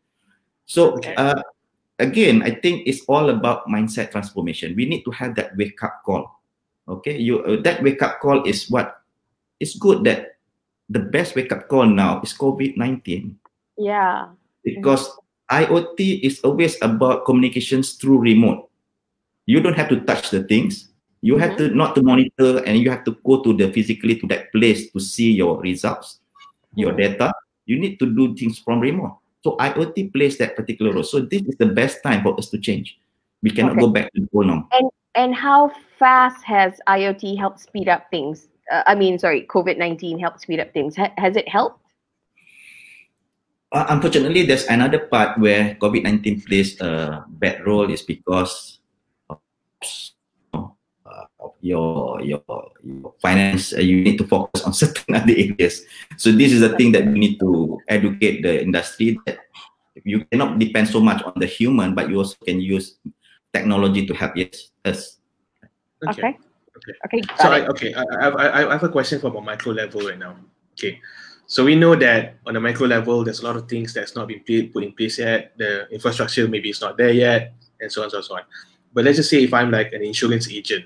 [0.68, 1.16] So Okay.
[1.16, 1.40] uh,
[2.04, 4.76] again, I think it's all about mindset transformation.
[4.76, 6.41] We need to have that wake up call.
[6.88, 9.02] Okay, you uh, that wake up call is what
[9.60, 10.38] it's good that
[10.90, 13.38] the best wake up call now is COVID nineteen
[13.78, 14.28] yeah.
[14.64, 15.10] because
[15.52, 18.70] IoT is always about communications through remote.
[19.46, 20.90] You don't have to touch the things.
[21.22, 24.28] You have to not to monitor and you have to go to the physically to
[24.28, 26.20] that place to see your results,
[26.74, 27.34] your data.
[27.66, 29.18] You need to do things from remote.
[29.44, 31.04] So IoT plays that particular role.
[31.04, 32.98] So this is the best time for us to change.
[33.44, 33.82] We cannot Okay.
[33.82, 34.68] go back to the old norm.
[34.72, 34.90] And
[35.36, 38.48] how fast has IoT helped speed up things?
[38.72, 40.96] Uh, I mean, sorry, COVID 19 helped speed up things.
[40.96, 41.82] Ha- has it helped?
[43.72, 48.84] Uh, unfortunately, there's another part where COVID nineteen plays a bad role is because
[49.32, 49.40] of,
[50.52, 51.24] uh,
[51.64, 52.44] your your
[52.84, 53.72] your finance.
[53.72, 55.88] Uh, you need to focus on certain other areas.
[56.20, 59.40] So this is the thing that we need to educate the industry that
[60.04, 63.00] you cannot depend so much on the human, but you also can use
[63.54, 65.18] technology to help yes, us.
[66.08, 66.38] Okay.
[66.78, 66.94] Okay.
[67.06, 67.22] Okay.
[67.38, 70.18] So I, okay, I, I, I- I have a question from a micro level right
[70.18, 70.36] now.
[70.74, 71.00] Okay,
[71.46, 74.28] so we know that on a micro level, there's a lot of things that's not
[74.28, 74.40] been
[74.72, 75.54] put in place yet.
[75.58, 78.44] The infrastructure maybe is not there yet, and so on, so on, so on.
[78.94, 80.86] But let's just say if I'm like an insurance agent,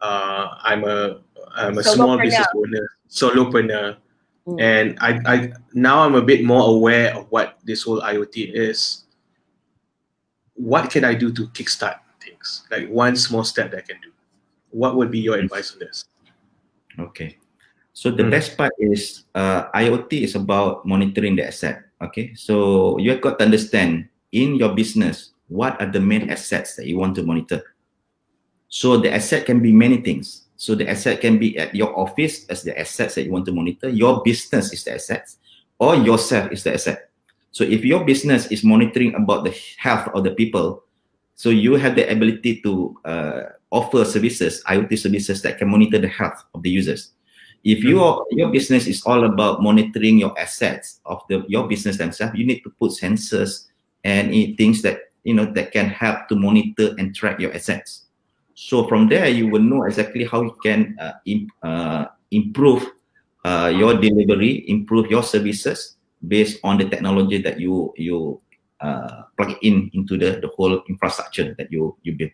[0.00, 1.20] uh, I'm a
[1.56, 2.22] I'm a small Solopreneur.
[2.22, 3.96] business owner, solopreneur,
[4.42, 4.60] Mm.
[4.60, 9.01] and I, I now I'm a bit more aware of what this whole IoT is.
[10.54, 12.66] What can I do to kickstart things?
[12.70, 14.10] Like one small step that I can do.
[14.70, 16.04] What would be your advice on this?
[16.98, 17.38] Okay.
[17.92, 18.30] So the Mm.
[18.30, 21.84] best part is uh, IoT is about monitoring the asset.
[22.00, 22.32] Okay.
[22.34, 26.86] So you have got to understand in your business what are the main assets that
[26.86, 27.60] you want to monitor.
[28.68, 30.48] So the asset can be many things.
[30.56, 33.52] So the asset can be at your office as the assets that you want to
[33.52, 33.90] monitor.
[33.90, 35.36] Your business is the assets,
[35.78, 37.11] or yourself is the asset.
[37.52, 40.84] So if your business is monitoring about the health of the people,
[41.34, 46.08] So you have the ability to uh, offer services, IoT services that can monitor the
[46.08, 47.12] health of the users.
[47.64, 52.34] If your your business is all about monitoring your assets of the your business themselves,
[52.34, 53.70] you need to put sensors
[54.04, 58.06] and things that you know that can help to monitor and track your assets.
[58.54, 62.82] So from there, you will know exactly how you can uh, im- uh, improve
[63.44, 65.96] uh, your delivery, improve your services
[66.28, 68.40] based on the technology that you you
[68.80, 72.30] uh, plug in into the, the whole infrastructure that you you build.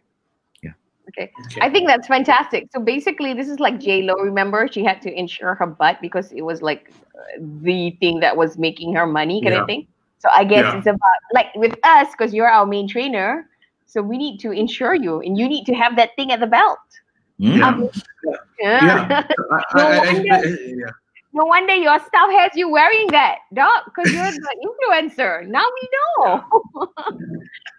[1.09, 1.33] Okay.
[1.47, 1.61] Okay.
[1.63, 2.69] I think that's fantastic.
[2.75, 4.15] So basically, this is like J Lo.
[4.15, 8.37] Remember, she had to insure her butt because it was like uh, the thing that
[8.37, 9.61] was making her money, kind Yeah.
[9.63, 9.87] of thing.
[10.19, 10.77] So I guess Yeah.
[10.79, 13.49] it's about like with us because you're our main trainer.
[13.87, 16.47] So we need to insure you, and you need to have that thing at the
[16.47, 16.79] belt.
[17.41, 17.57] Hmm?
[17.57, 17.69] Yeah.
[17.69, 17.89] Um,
[18.61, 19.25] Yeah.
[19.73, 20.43] I, I, I, I,
[20.77, 20.93] yeah.
[21.35, 25.47] No wonder your staff has you wearing that, Doc, because you're the influencer.
[25.47, 26.45] Now we know.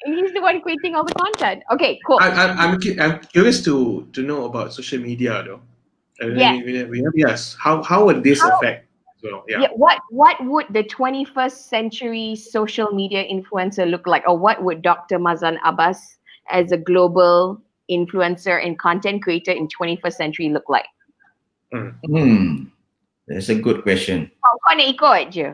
[0.05, 1.63] and he's the one creating all the content.
[1.71, 2.19] Okay, cool.
[2.21, 5.61] I, I, I'm I'm curious to to know about social media though.
[6.21, 6.61] Uh, Yes.
[6.63, 7.55] we- we- we- yes.
[7.59, 8.85] How how would this How- affect?
[9.23, 9.43] well?
[9.49, 9.59] yeah.
[9.61, 14.81] yeah what what would the 21st century social media influencer look like or what would
[14.81, 17.59] dr mazlan abbas as a global
[17.91, 20.87] influencer and content creator in 21st century look like
[21.75, 22.71] Hmm.
[23.29, 24.33] That's a good question.
[24.41, 25.47] Pak kau nak ikut je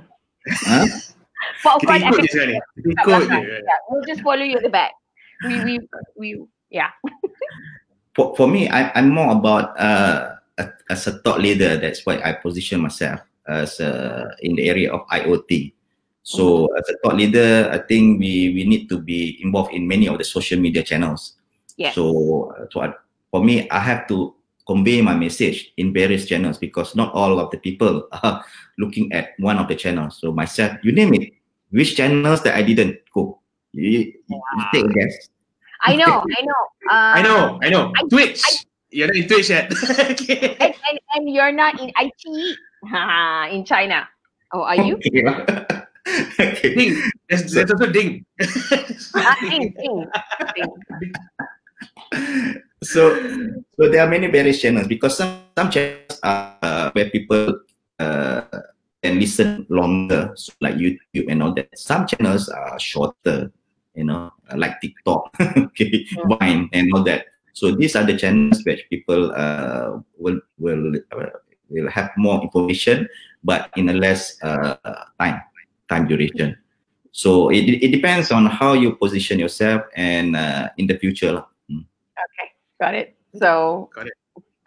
[0.65, 0.88] Huh?
[1.65, 2.61] Pak Kita kau ikut je sekarang.
[2.79, 3.55] Kita ikut je.
[3.59, 4.95] Yeah, we'll just follow you at the back
[5.43, 5.73] we we
[6.15, 6.27] we
[6.71, 6.95] yeah
[8.15, 11.75] For, for me, I, I'm more about uh, a- as a thought leader.
[11.75, 15.75] That's why I position myself as uh, in the area of IoT.
[16.23, 20.07] So as a thought leader, I think we we need to be involved in many
[20.07, 21.35] of the social media channels.
[21.75, 21.99] Yes.
[21.99, 22.95] So, uh, so I,
[23.29, 24.31] for me, I have to
[24.67, 28.43] convey my message in various channels because not all of the people are
[28.78, 30.17] looking at one of the channels.
[30.19, 31.34] So myself, you name it,
[31.71, 33.39] which channels that I didn't go.
[33.73, 34.41] You, you, you
[34.73, 35.30] take a guess.
[35.82, 37.91] i know i know uh, I know, I know.
[37.95, 38.41] I- Twitch.
[38.91, 39.73] You're not in Twitch yet.
[39.99, 40.56] okay.
[40.62, 42.58] and, and, and you're not in it
[43.51, 44.08] in china
[44.54, 45.23] oh are you Okay.
[46.39, 46.75] okay.
[46.75, 47.01] Ding.
[47.28, 48.23] There's, there's also Ding.
[49.15, 50.06] ah, ding, ding,
[50.56, 50.71] ding.
[52.83, 53.15] So
[53.77, 57.59] so there are many various channels because some some channels are uh, where people
[57.99, 58.41] uh,
[59.01, 61.69] can listen longer so like youtube and all that.
[61.77, 63.51] Some channels are shorter
[63.95, 65.31] you know like tiktok
[65.71, 66.39] okay Mm.
[66.39, 67.25] vine and all that.
[67.53, 71.31] So these are the channels which people uh, will will uh,
[71.69, 73.07] will have more information
[73.43, 74.75] but in a less uh,
[75.19, 75.39] time
[75.88, 76.57] time duration.
[77.11, 81.45] So it, it depends on how you position yourself and uh, in the future.
[81.71, 82.47] Okay,
[82.79, 83.15] got it.
[83.35, 84.13] So Got it.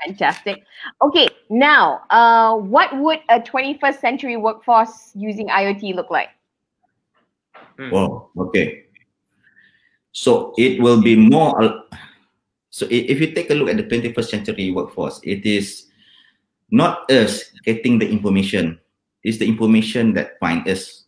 [0.04, 0.62] fantastic.
[1.02, 6.28] Okay, now, uh, what would a 21st century workforce using IoT look like?
[7.78, 7.90] Hmm.
[7.90, 8.30] Wow.
[8.36, 8.84] Okay.
[10.12, 11.84] So it will be more.
[12.70, 15.86] So if you take a look at the 21st century workforce, it is
[16.70, 18.78] not us getting the information.
[19.22, 21.04] It's the information that find us.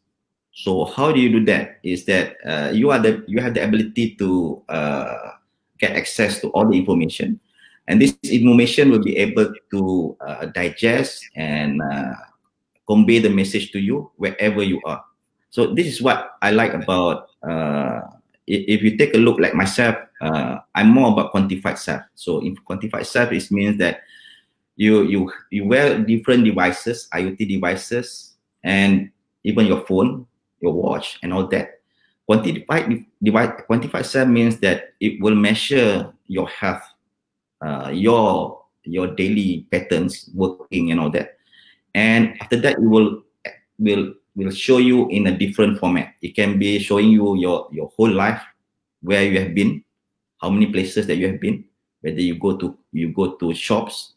[0.53, 1.79] So how do you do that?
[1.83, 5.40] Is that uh, you are the you have the ability to uh,
[5.81, 7.41] get access to all the information,
[7.89, 12.15] and this information will be able to uh, digest and uh,
[12.87, 15.03] convey the message to you wherever you are.
[15.51, 18.01] So this is what I like about uh,
[18.51, 22.03] if you take a look like myself, uh, I'm more about quantified self.
[22.15, 24.03] So in quantified self, it means that
[24.77, 29.11] you you you wear different devices, IoT devices, and
[29.45, 30.27] even your phone,
[30.61, 31.80] your watch, and all that.
[32.31, 36.83] Quantified device, quantified self means that it will measure your health,
[37.61, 41.39] uh, your your daily patterns, working, and all that.
[41.93, 43.25] And after that, it will
[43.81, 46.15] will will show you in a different format.
[46.23, 48.41] It can be showing you your your whole life,
[49.03, 49.83] where you have been,
[50.39, 51.65] how many places that you have been,
[52.01, 54.15] whether you go to you go to shops,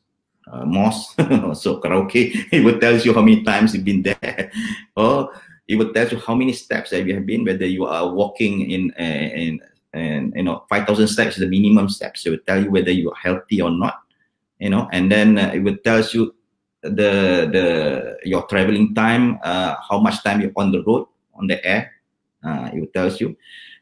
[0.52, 1.16] uh, mosques,
[1.58, 2.46] so karaoke.
[2.54, 4.52] It will tell you how many times you've been there,
[4.96, 5.34] or
[5.68, 8.70] it will tell you how many steps that you have been, whether you are walking
[8.70, 9.62] in uh, in
[9.94, 12.26] and you know 5000 steps is the minimum steps.
[12.26, 14.04] It will tell you whether you are healthy or not
[14.60, 16.34] you know and then uh, it will tells you
[16.82, 17.66] the the
[18.24, 21.92] your traveling time uh, how much time you're on the road on the air
[22.44, 23.36] uh, it will tells you.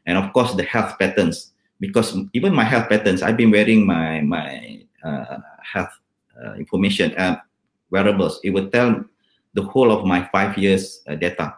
[0.06, 4.20] And of course the health patterns because even my health patterns i've been wearing my
[4.20, 5.94] my uh, health
[6.38, 7.38] uh, information uh,
[7.90, 8.40] wearables.
[8.42, 9.04] It will tell
[9.54, 11.54] the whole of my five years uh, data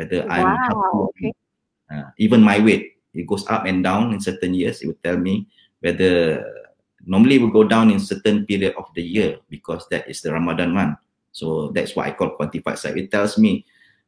[0.00, 1.32] whether i'm Wow, or okay.
[1.92, 5.20] uh, even my weight it goes up and down in certain years it will tell
[5.20, 5.44] me
[5.84, 6.40] whether
[7.04, 10.32] normally it will go down in certain period of the year because that is the
[10.32, 10.96] ramadan month
[11.36, 13.64] so that's what i call quantified self it tells me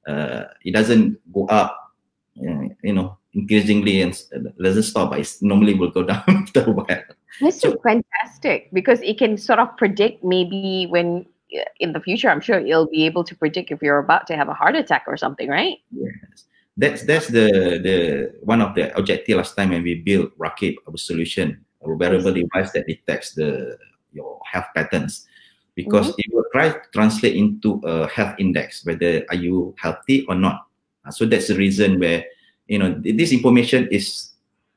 [0.09, 1.93] uh, it doesn't go up
[2.41, 4.13] uh, you know increasingly and
[4.61, 7.05] doesn't stop, but it's normally will go down after a while.
[7.41, 11.32] This is So- fantastic because it can sort of predict maybe when uh,
[11.81, 14.49] in the future, I'm sure you'll be able to predict if you're about to have
[14.49, 15.79] a heart attack or something, right?
[15.91, 16.45] Yes.
[16.77, 20.97] That's that's the the one of the objective last time when we built Rakib, our
[20.97, 23.77] solution, a wearable device that detects the
[24.13, 25.29] your health patterns.
[25.75, 30.35] Because it will try to translate into a health index, whether are you healthy or
[30.35, 30.69] not.
[31.05, 32.25] Uh, so that's the reason where
[32.69, 34.33] you know this information is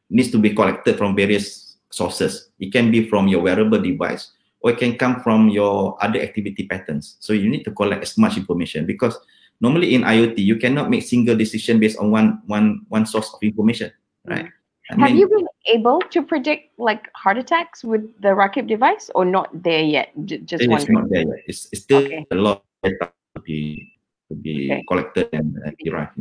[0.09, 2.51] needs to be collected from various sources.
[2.59, 4.35] It can be from your wearable device
[4.65, 7.17] or it can come from your other activity patterns.
[7.21, 9.13] So you need to collect as much information because
[9.62, 13.38] normally in IoT you cannot make single decision based on one one one source of
[13.45, 13.93] information,
[14.25, 14.49] right?
[14.89, 19.13] I Have mean, you been able to predict like heart attacks with the Rakib device
[19.13, 20.10] or not there yet?
[20.25, 20.97] J- just it is wondering.
[20.97, 21.43] not there yet.
[21.45, 22.25] It's, it's still Okay.
[22.32, 23.93] a lot of data to be
[24.30, 24.84] to be Okay.
[24.89, 26.17] collected and uh, derived.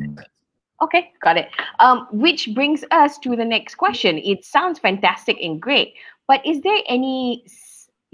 [0.83, 1.49] Okay, got it.
[1.81, 4.19] Um, which brings us to the next question.
[4.19, 5.95] It sounds fantastic and great,
[6.29, 7.45] but is there any,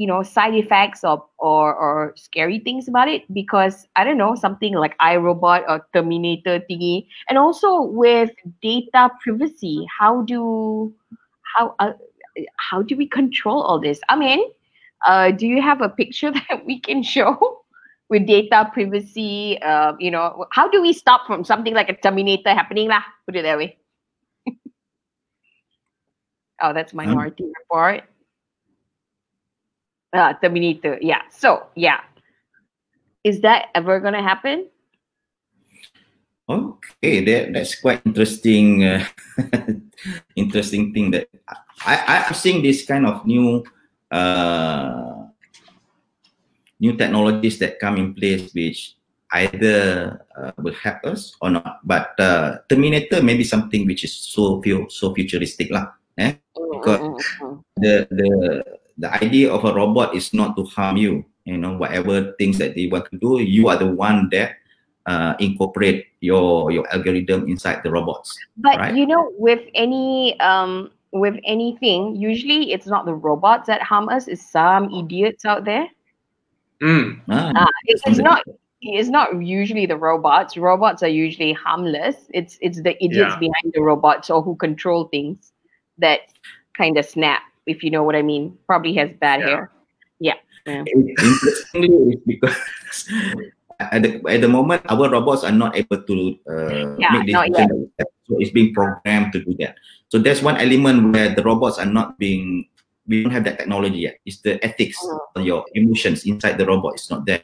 [0.01, 3.23] you know, side effects or or, or scary things about it?
[3.35, 8.31] Because I don't know, something like iRobot or Terminator thingy, and also with
[8.63, 10.91] data privacy, how do
[11.55, 11.93] how uh,
[12.57, 14.01] how do we control all this?
[14.09, 14.41] I mean,
[15.07, 17.59] uh, do you have a picture that we can show?
[18.09, 22.51] with data privacy, uh, you know, how do we stop from something like a Terminator
[22.51, 23.03] happening lah?
[23.25, 23.79] Put it that way.
[26.61, 28.03] oh, that's Minority Report.
[30.13, 31.23] Uh, Terminator, yeah.
[31.31, 32.01] So, yeah.
[33.23, 34.67] Is that ever gonna happen?
[36.51, 38.83] Okay, that that's quite interesting.
[38.83, 39.07] Uh,
[40.35, 41.31] interesting thing that
[41.87, 43.63] I I'm seeing this kind of new
[44.11, 45.31] uh,
[46.81, 48.97] new technologies that come in place, which
[49.31, 51.79] either uh, will help us or not.
[51.87, 55.95] But uh, Terminator may be something which is so fu- so futuristic lah.
[56.19, 56.35] Eh?
[56.51, 58.29] Because- Mm, mm, mm, the the
[59.01, 61.25] the idea of a robot is not to harm you.
[61.45, 64.61] You know, whatever things that they want to do, you are the one that
[65.07, 68.37] uh, incorporate your your algorithm inside the robots.
[68.61, 68.95] But Right.
[68.95, 74.29] you know, with any um with anything, usually it's not the robots that harm us,
[74.29, 75.89] it's some idiots out there.
[76.83, 77.21] Mm.
[77.29, 78.45] Ah, Uh, it's, it's not
[78.83, 80.57] it's not usually the robots.
[80.57, 82.17] Robots are usually harmless.
[82.33, 83.39] It's it's the idiots Yeah.
[83.41, 85.53] behind the robots or who control things
[85.99, 86.21] that
[86.77, 88.59] kind of snap, if you know what I mean.
[88.67, 89.71] Probably has bad hair.
[90.19, 90.35] Yeah.
[90.67, 90.83] hair.
[90.85, 92.57] Interestingly, it's because
[93.81, 96.17] at the, at the moment our robots are not able to
[96.51, 97.89] uh, Yeah, make decisions.
[98.29, 99.79] So it's being programmed to do that.
[100.11, 102.67] So that's one element where the robots are not being.
[103.09, 104.19] We don't have that technology yet.
[104.27, 105.41] It's the ethics, Oh.
[105.43, 107.43] your emotions inside the robot is not there.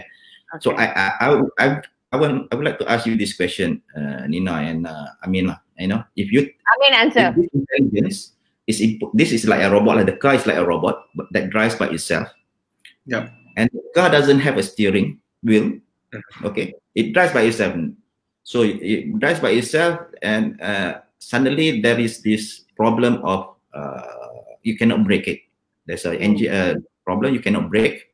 [0.63, 3.19] So I I I would- I, would- I would I would like to ask you
[3.19, 5.59] this question, uh, Nina and uh, Amina.
[5.75, 7.35] You know, if you I mean answer.
[7.35, 8.36] if this intelligence
[8.67, 8.83] is
[9.15, 11.75] this is like a robot, like the car is like a robot, but that drives
[11.77, 12.29] by itself.
[13.07, 15.79] yeah And the car doesn't have a steering wheel.
[16.13, 16.45] Mhm.
[16.45, 17.75] Okay, it drives by itself.
[18.45, 24.45] So it, it drives by itself, and uh, suddenly there is this problem of uh,
[24.63, 25.41] you cannot brake it.
[25.87, 26.75] There's an engine uh,
[27.05, 28.11] problem you cannot brake,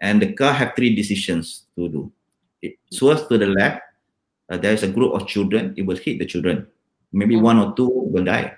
[0.00, 2.12] and the car have three decisions to do.
[2.62, 3.82] It swerves to the left.
[4.48, 5.74] Uh, there is a group of children.
[5.76, 6.66] It will hit the children.
[7.12, 7.42] Maybe Mhm.
[7.42, 8.56] one or two will die.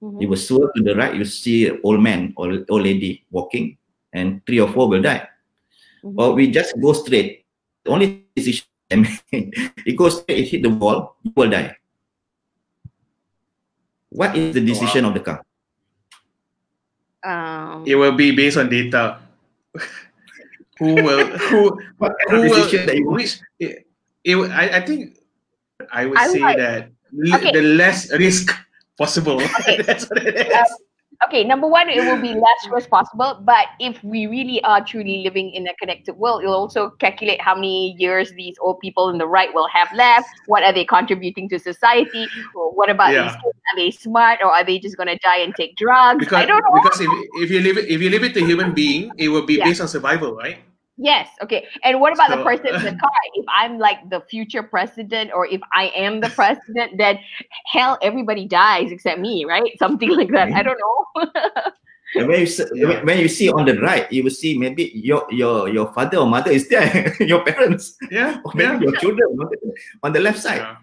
[0.00, 0.22] Mhm.
[0.22, 1.12] It will swerve to the right.
[1.14, 3.76] You see an old man or old lady walking,
[4.12, 5.28] and three or four will die.
[6.02, 6.16] Mhm.
[6.16, 7.44] Or we just go straight.
[7.84, 9.54] The only decision I made,
[9.86, 11.76] it goes straight, it hit the wall, you will die.
[14.10, 15.44] What is the decision of the car?
[17.22, 19.20] Um, It will be based on data.
[20.80, 21.60] who will who
[22.00, 23.16] What who of will decision that you want?
[23.22, 23.86] which it,
[24.24, 25.20] it, I, I think
[25.92, 26.80] I would I say like- that
[27.12, 27.52] Okay.
[27.52, 28.50] the less risk
[29.00, 29.38] possible.
[29.60, 29.80] Okay.
[29.88, 30.52] That's what it is.
[30.52, 33.30] Uh, okay, number one, it will be less risk possible.
[33.52, 37.54] But if we really are truly living in a connected world, it'll also calculate how
[37.54, 40.28] many years these old people in the right will have left.
[40.46, 42.24] What are they contributing to society?
[42.54, 43.22] Or what about Yeah.
[43.24, 43.58] these kids?
[43.72, 46.20] Are they smart or are they just going to die and take drugs?
[46.24, 46.80] because I don't know.
[46.82, 47.10] because if,
[47.44, 49.64] if you leave it if you leave it to human being, it will be Yeah.
[49.68, 50.58] based on survival, right?
[51.02, 51.28] Yes.
[51.40, 51.64] Okay.
[51.82, 53.10] And what about the person in the car?
[53.34, 57.18] If I'm like the future president, or if I am the president, then
[57.64, 59.72] hell, everybody dies except me, right?
[59.78, 60.52] Something like that.
[60.52, 61.32] I don't know.
[62.16, 62.88] And when you s- Yeah.
[62.88, 66.18] when- when you see on the right, you will see maybe your your your father
[66.18, 68.40] or mother is there, your parents, Yeah.
[68.44, 69.56] or maybe your children on the,
[70.02, 70.60] on the left side.
[70.60, 70.76] Yeah.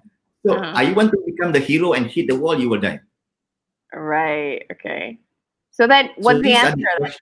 [0.47, 0.71] So, Uh-huh.
[0.79, 3.01] are you want to become the hero and hit the wall, you will die.
[3.93, 4.63] right.
[4.71, 5.19] Okay.
[5.71, 6.89] So then, what's the answer?
[6.97, 7.21] questions-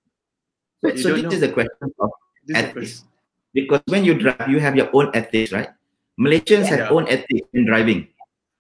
[0.80, 1.30] So, so this know.
[1.36, 3.04] is the question of This is the ethics.
[3.54, 5.70] Because when you drive, you have your own ethics, right?
[6.20, 6.96] Malaysians have Yeah.
[6.96, 8.08] own ethics in driving.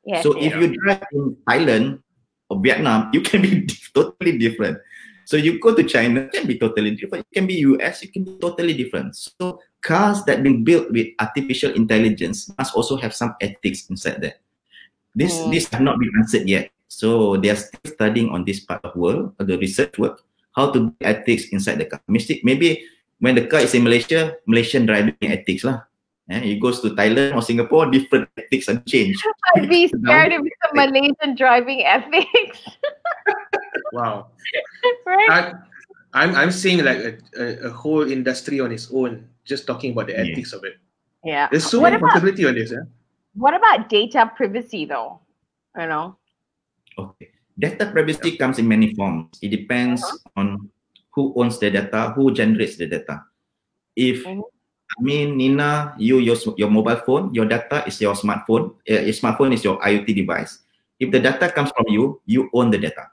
[0.05, 0.21] Yes.
[0.21, 0.53] so yes.
[0.53, 1.99] if you drive in Thailand,
[2.49, 4.77] or Vietnam, you can be totally different.
[5.25, 7.25] So you go to China, it can be totally different.
[7.31, 9.17] It can be US, it can be totally different.
[9.17, 14.38] So cars that been built with artificial intelligence must also have some ethics inside there.
[15.17, 15.49] This Mm.
[15.49, 16.69] this have not been answered yet.
[16.88, 20.21] So they are still studying on this part of world, of the research work,
[20.53, 21.99] how to do ethics inside the car.
[22.05, 22.86] Mystic, maybe
[23.26, 25.82] when the car is in Malaysia, Malaysian driving ethics lah.
[26.30, 29.17] Eh, it goes to Thailand or Singapore, different ethics are changed.
[29.57, 32.61] I'd be scared if it's a Malaysian driving ethics.
[33.93, 34.28] Wow.
[35.05, 35.30] right?
[35.30, 35.39] I,
[36.13, 40.07] I'm I'm seeing like a, a, a whole industry on its own, just talking about
[40.07, 40.26] the Yeah.
[40.34, 40.76] ethics of it.
[41.23, 41.47] yeah.
[41.51, 42.71] There's so What many about- possibility on this.
[42.73, 42.84] Eh?
[43.36, 45.19] What about data privacy though?
[45.78, 46.17] You know?
[46.97, 47.30] Okay.
[47.55, 49.38] Data privacy comes in many forms.
[49.41, 50.03] It depends
[50.36, 50.69] on
[51.16, 53.24] who owns the data, who generates the data.
[53.95, 54.43] If Mhm.
[54.86, 58.78] I mean Nina, you use your mobile phone, your data is your smartphone.
[58.86, 60.61] Uh, your smartphone is your IoT device.
[60.99, 63.09] If the data comes from you, you own the data.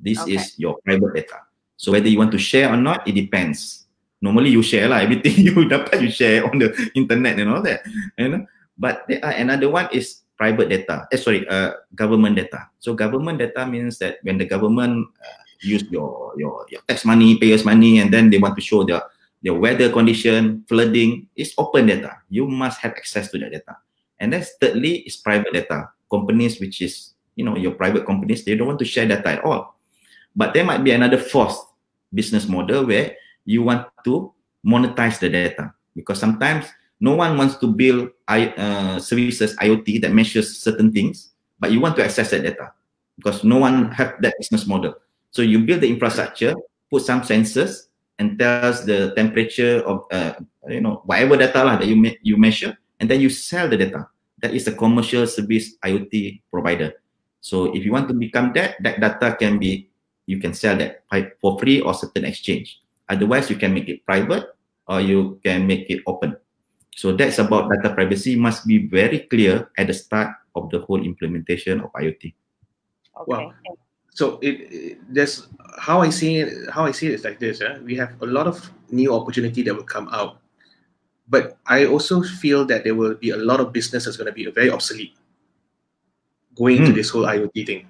[0.00, 0.34] This Okay.
[0.34, 1.46] is your private data.
[1.78, 3.86] So whether you want to share or not, it depends.
[4.18, 4.98] Normally you share lah.
[5.06, 7.86] Everything you dapat you share on the internet and all that.
[8.18, 8.42] You know.
[8.74, 11.06] But there are another one is private data.
[11.14, 12.66] Eh, sorry, uh, government data.
[12.82, 17.38] So government data means that when the government uh, use your your your tax money,
[17.38, 19.02] payers money, and then they want to show their
[19.42, 22.18] their weather condition, flooding, it's open data.
[22.30, 23.76] You must have access to that data.
[24.20, 25.90] And then thirdly is private data.
[26.10, 29.44] Companies which is you know your private companies they don't want to share data at
[29.44, 29.78] all.
[30.36, 31.58] But there might be another fourth
[32.12, 34.32] business model where you want to
[34.64, 36.66] monetize the data because sometimes
[37.00, 41.80] no one wants to build I, uh, services IoT that measures certain things, but you
[41.80, 42.72] want to access that data
[43.16, 44.94] because no one have that business model.
[45.32, 46.54] So you build the infrastructure,
[46.92, 47.88] put some sensors,
[48.20, 50.36] and tells the temperature of uh,
[50.68, 53.80] you know whatever data lah that you me- you measure, and then you sell the
[53.80, 54.06] data.
[54.44, 57.00] That is a commercial service IoT provider.
[57.40, 59.88] So if you want to become that, that data can be
[60.28, 61.02] you can sell that
[61.40, 62.78] for free or certain exchange.
[63.08, 64.54] Otherwise, you can make it private
[64.86, 66.36] or you can make it open.
[66.94, 71.02] So that's about data privacy must be very clear at the start of the whole
[71.02, 72.34] implementation of IoT.
[73.16, 73.26] Okay.
[73.26, 73.52] Wow.
[74.12, 75.48] So it, it there's
[75.78, 76.70] how I see it.
[76.70, 77.60] How I see it is like this.
[77.60, 77.78] Eh?
[77.82, 78.60] We have a lot of
[78.90, 80.38] new opportunity that will come out,
[81.28, 84.36] but I also feel that there will be a lot of business that's going to
[84.36, 85.16] be very obsolete
[86.56, 86.96] going to Hmm.
[86.96, 87.86] this whole IoT thing.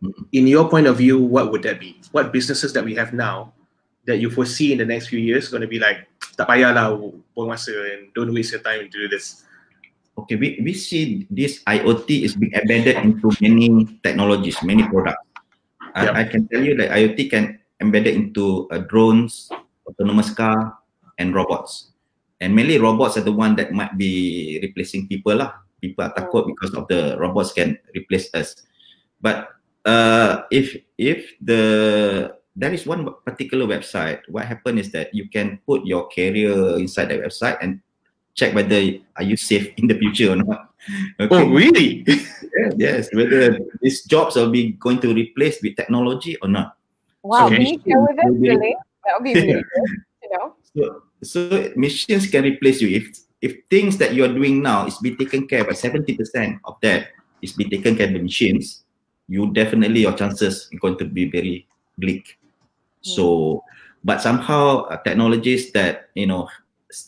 [0.00, 0.26] Hmm.
[0.32, 2.00] In your point of view, what would that be?
[2.12, 3.52] What businesses that we have now
[4.06, 7.70] that you foresee in the next few years going to be like tak buang masa
[7.94, 9.44] and don't waste your time to do this.
[10.18, 15.29] Okay, we, we see this IoT is being embedded into many technologies, many products.
[15.94, 16.14] I- Yep.
[16.14, 19.48] I, can tell you that IoT can embed it into uh, drones,
[19.86, 20.78] autonomous car,
[21.18, 21.92] and robots.
[22.40, 25.60] And mainly robots are the one that might be replacing people lah.
[25.80, 28.56] People are takut because of the robots can replace us.
[29.20, 29.48] But
[29.84, 35.60] uh, if if the there is one particular website, what happened is that you can
[35.68, 37.80] put your carrier inside the website and
[38.40, 38.80] check whether
[39.20, 40.72] are you safe in the future or not.
[41.20, 41.28] Okay.
[41.28, 42.08] Oh, really?
[42.08, 42.24] Yes,
[42.80, 46.80] yes, whether these jobs will be going to replace with technology or not.
[47.20, 47.52] Wow.
[47.52, 47.76] Okay.
[47.76, 48.72] Can you with us, really?
[49.04, 49.90] That would be really good.
[50.24, 50.46] You know?
[50.72, 50.80] So,
[51.20, 51.38] so
[51.76, 53.12] machines can replace you if
[53.44, 56.80] if things that you are doing now is be taken care by seventy percent of
[56.80, 57.12] that
[57.44, 58.88] is be taken care by machines.
[59.28, 61.68] You definitely your chances are going to be very
[62.00, 62.40] bleak.
[63.04, 63.64] So,
[64.04, 66.48] but somehow uh, technologies that you know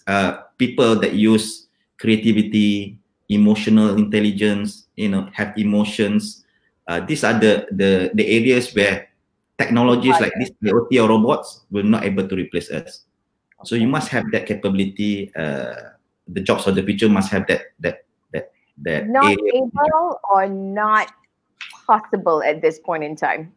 [0.06, 1.66] uh, people that use
[1.98, 2.94] creativity,
[3.26, 6.46] emotional intelligence, you know, have emotions.
[6.86, 9.10] Uh, these are the the the areas where
[9.58, 13.02] technologies like this IoT or robots will not able to replace us.
[13.66, 15.34] So you must have that capability.
[15.34, 15.98] Uh,
[16.30, 18.54] the jobs of the future must have that that that
[18.86, 19.66] that Not area.
[19.66, 21.10] able or not
[21.90, 23.50] possible at this point in time.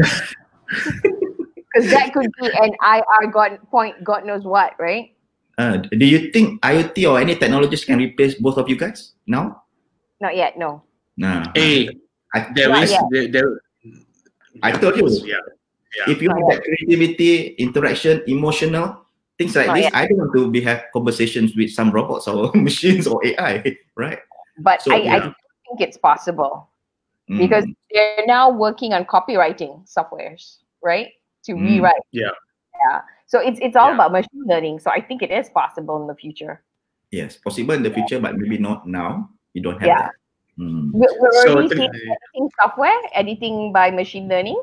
[1.74, 5.10] Because that could be an IR God point, God knows what, right?
[5.58, 9.62] Uh, do you think IoT or any technologies can replace both of you guys now?
[10.20, 10.82] Not yet, no.
[11.16, 11.50] Nah.
[11.54, 11.90] Hey,
[12.34, 13.02] I, there Not is yet.
[13.10, 13.60] there, there
[14.62, 15.08] I told you.
[15.26, 16.10] Yeah.
[16.10, 19.06] if you have that creativity, interaction, emotional
[19.38, 19.94] things like Not this, yet.
[19.94, 24.18] I don't want to be have conversations with some robots or machines or AI, right?
[24.58, 25.18] But So, I, I yeah.
[25.20, 25.34] do
[25.68, 26.70] think it's possible
[27.30, 27.38] Mm.
[27.38, 31.08] because they're now working on copywriting softwares, right?
[31.44, 31.64] To Mm.
[31.68, 32.04] rewrite.
[32.12, 32.32] Yeah.
[32.88, 33.02] Yeah.
[33.26, 34.00] So it's it's all Yeah.
[34.00, 34.78] about machine learning.
[34.80, 36.62] So I think it is possible in the future.
[37.14, 39.30] yes, possible in the future, but maybe not now.
[39.54, 40.02] You don't have Yeah.
[40.10, 40.14] that.
[40.58, 40.90] Mm.
[40.90, 44.58] We're, we're So already seeing editing software, editing by machine learning,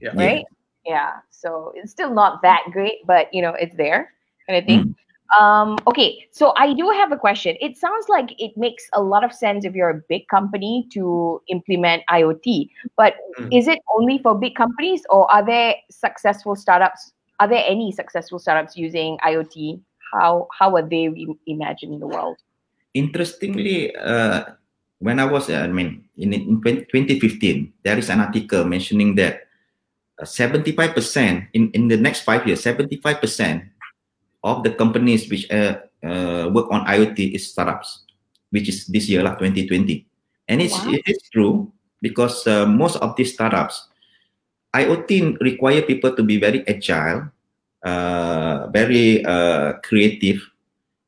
[0.00, 0.12] yeah.
[0.12, 0.26] Yeah.
[0.26, 0.44] right?
[0.84, 1.10] Yeah.
[1.30, 4.12] So it's still not that great, but you know, it's there
[4.46, 4.80] kind of thing.
[4.92, 4.94] Mm.
[5.38, 7.56] Um, okay, so I do have a question.
[7.60, 11.40] It sounds like it makes a lot of sense if you're a big company to
[11.48, 13.48] implement IoT, but Mm.
[13.50, 17.12] is it only for big companies or are there successful startups?
[17.40, 19.80] Are there any successful startups using IoT?
[20.12, 22.38] How how are they re- imagining the world?
[22.94, 24.54] Interestingly, uh,
[25.00, 29.16] when I was, uh, I mean, in, in 20, 2015, there is an article mentioning
[29.16, 29.48] that
[30.20, 33.68] uh, 75% in, in the next five years, 75%
[34.44, 38.04] of the companies which uh, uh, work on IoT is startups,
[38.52, 40.06] which is this year, like 2020.
[40.46, 40.92] And it's, Wow.
[40.92, 41.72] it is true
[42.04, 43.88] because uh, most of these startups,
[44.76, 47.32] IoT require people to be very agile,
[47.82, 50.44] uh, very uh, creative,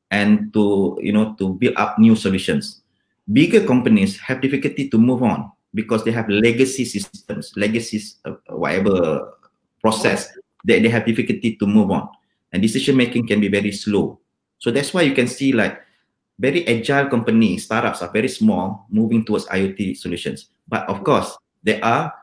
[0.09, 2.81] and to you know to build up new solutions.
[3.29, 9.35] Bigger companies have difficulty to move on because they have legacy systems, legacy uh, whatever
[9.83, 10.31] process
[10.63, 12.07] that they have difficulty to move on,
[12.53, 14.19] and decision making can be very slow.
[14.59, 15.79] So that's why you can see like
[16.39, 20.49] very agile companies, startups are very small, moving towards IoT solutions.
[20.67, 22.13] But of course, there are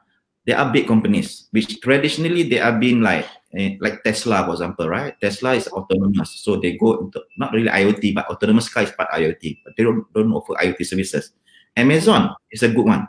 [0.46, 4.88] there are big companies which traditionally they have been like eh, like Tesla, for example,
[4.88, 5.18] right?
[5.20, 9.08] Tesla is autonomous, so they go into not really IoT, but autonomous car is part
[9.10, 11.32] IoT, but they don't, don't offer IoT services.
[11.76, 13.08] Amazon is a good one.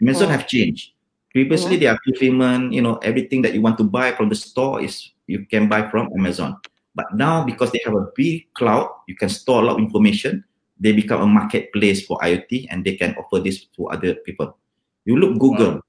[0.00, 0.32] Amazon Mm.
[0.32, 0.91] have changed.
[1.32, 4.82] Previously, they are fulfillment, you know, everything that you want to buy from the store
[4.84, 6.60] is you can buy from Amazon.
[6.94, 10.44] But now, because they have a big cloud, you can store a lot of information.
[10.78, 14.58] They become a marketplace for IoT, and they can offer this to other people.
[15.06, 15.80] You look Google.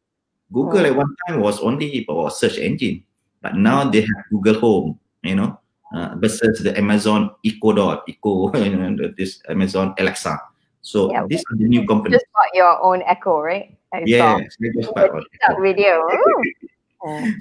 [0.52, 3.04] Google at one time was only for search engine,
[3.42, 5.60] but now they have Google Home, you know,
[5.94, 10.40] uh, versus the Amazon Echo Dot, Echo, you know, this Amazon Alexa.
[10.84, 11.24] So Yeah.
[11.32, 12.20] these are the new companies.
[12.20, 13.72] Just got your own Echo, right?
[13.96, 15.60] I saw Yes, just part of Echo.
[15.64, 16.04] video.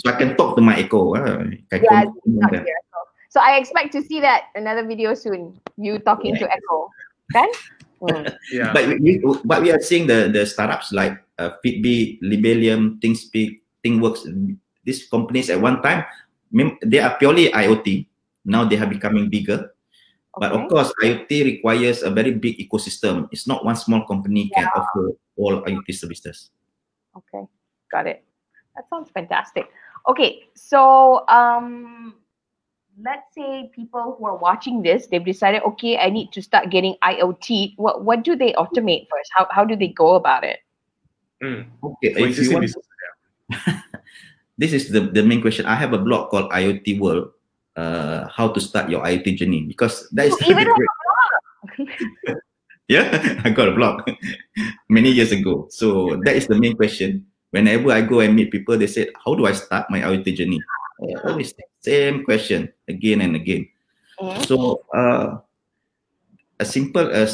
[0.03, 1.15] So I can talk to my Echo.
[1.15, 2.67] Uh, I can Yeah, control Not them.
[2.67, 3.01] your Echo.
[3.31, 5.55] So I expect to see that another video soon.
[5.79, 6.91] You talking to Echo,
[7.35, 7.47] kan?
[8.03, 8.27] Mm.
[8.51, 8.75] Yeah.
[8.75, 13.63] But we, we- but we are seeing the the startups like uh, Fitbit, Libelium, ThingSpeak,
[13.87, 14.27] ThingWorx.
[14.83, 16.03] These companies at one time,
[16.83, 18.11] they are purely IoT.
[18.43, 19.71] Now they are becoming bigger.
[20.39, 23.29] But of course, IoT requires a very big ecosystem.
[23.33, 26.51] It's not one small company can offer all IoT services.
[27.17, 27.45] Okay,
[27.91, 28.25] got it.
[28.75, 29.69] That sounds fantastic.
[30.09, 32.15] Okay, so um,
[33.01, 36.97] let's say people who are watching this, they've decided, okay, I need to start getting
[37.05, 37.75] IoT.
[37.77, 39.31] What what do they automate first?
[39.37, 40.61] How how do they go about it?
[41.43, 41.67] Mm.
[41.83, 42.87] Okay, For if you want, business,
[44.59, 45.67] this is the, the main question.
[45.67, 47.33] I have a blog called IoT World,
[47.77, 51.85] uh, how to start your IoT journey because that is even the have great- a
[51.87, 52.39] blog.
[52.89, 54.03] Yeah, I got a blog
[54.91, 55.69] many years ago.
[55.71, 57.25] So that is the main question.
[57.51, 60.61] Whenever I go and meet people, they said, "How do I start my IoT journey?"
[61.01, 63.69] I always same question again and again.
[64.21, 64.45] Mhm.
[64.45, 65.41] So uh,
[66.61, 67.33] as simple as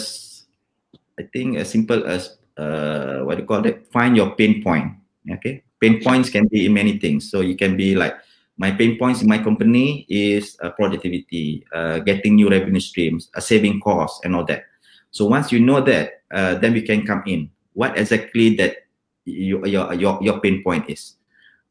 [1.18, 3.89] I think as simple as uh, what do you call it?
[3.91, 4.95] Find your pain point.
[5.41, 7.30] Okay, pain points can be in many things.
[7.30, 8.14] So you can be like
[8.59, 13.40] my pain points in my company is uh, productivity, uh, getting new revenue streams, uh,
[13.40, 14.64] saving costs, and all that.
[15.11, 17.50] So once you know that, uh, then we can come in.
[17.72, 18.84] What exactly that
[19.24, 21.14] your your your, your pain point is,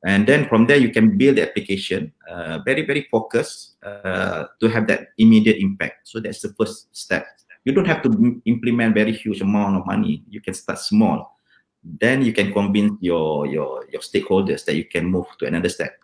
[0.08, 4.70] and then from there you can build the application uh, very very focused uh, to
[4.70, 6.08] have that immediate impact.
[6.08, 7.28] So that's the first step.
[7.66, 10.24] You don't have to im- implement very huge amount of money.
[10.30, 11.36] You can start small.
[11.84, 16.00] Then you can convince your your your stakeholders that you can move to another step.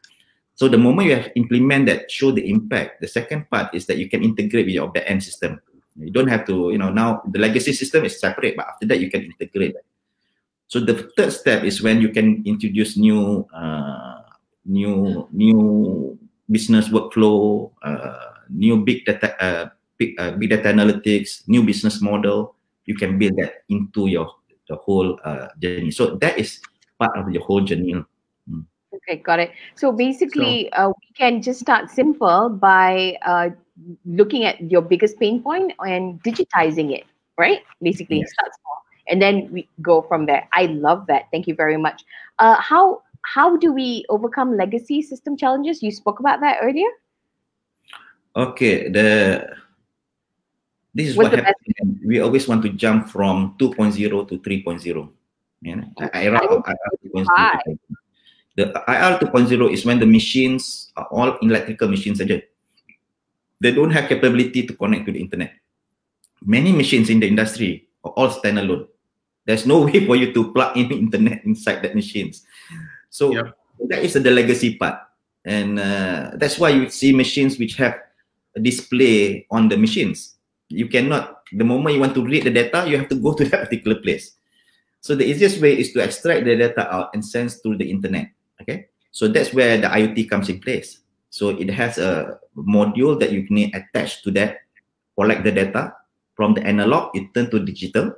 [0.56, 3.01] So the moment you have implement that, show the impact.
[3.01, 5.60] The second part is that you can integrate with your back end system.
[5.97, 8.99] You don't have to, you know, now the legacy system is separate, but after that
[8.99, 9.76] you can integrate.
[10.68, 14.22] So the third step is when you can introduce new, uh,
[14.66, 16.18] new, new
[16.49, 22.56] business workflow, uh, new big data, uh, big, uh, big data analytics, new business model.
[22.86, 24.34] You can build that into your
[24.68, 25.91] the whole uh, journey.
[25.91, 26.62] So that is
[26.97, 28.04] part of your whole journey.
[28.93, 29.51] Okay, got it.
[29.75, 33.49] So basically, uh, we can just start simple by uh,
[34.05, 37.05] looking at your biggest pain point and digitizing it,
[37.37, 37.61] right?
[37.81, 38.31] Basically, Yes.
[38.31, 40.47] start small, and then we go from there.
[40.53, 41.25] I love that.
[41.31, 42.03] Thank you very much.
[42.37, 45.81] Uh, how how do we overcome legacy system challenges?
[45.81, 46.89] You spoke about that earlier.
[48.35, 49.57] Okay, the
[50.93, 51.97] this is What's what happens.
[52.05, 53.97] We always want to jump from 2.0
[54.29, 55.09] to 3.0.
[55.61, 57.25] You know, IR, I would IR 2.0.
[57.25, 57.61] try.
[58.56, 62.41] The IR 2.0 is when the machines are all electrical machines saja.
[63.60, 65.54] They don't have capability to connect to the internet.
[66.45, 68.88] Many machines in the industry are all standalone.
[69.45, 72.45] There's no way for you to plug in the internet inside that machines.
[73.10, 73.58] So Yep.
[73.89, 74.99] that is the legacy part,
[75.45, 77.95] and uh, that's why you see machines which have
[78.56, 80.36] a display on the machines.
[80.70, 81.41] You cannot.
[81.54, 83.97] The moment you want to read the data, you have to go to that particular
[84.01, 84.34] place.
[85.01, 88.30] So the easiest way is to extract the data out and send through the internet.
[88.62, 88.88] Okay.
[89.12, 90.99] So that's where the IoT comes in place.
[91.30, 94.58] So it has a module that you can attach to that,
[95.18, 95.93] collect the data
[96.36, 98.14] from the analog, it turn to digital.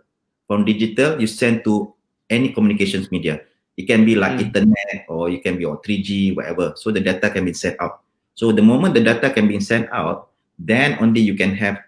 [0.47, 1.93] From digital, you send to
[2.29, 3.41] any communications media.
[3.77, 4.45] It can be like Mm.
[4.51, 6.73] internet or it can be on 3G, whatever.
[6.75, 8.01] So the data can be sent out.
[8.35, 10.29] So the moment the data can be sent out,
[10.59, 11.79] then only you can have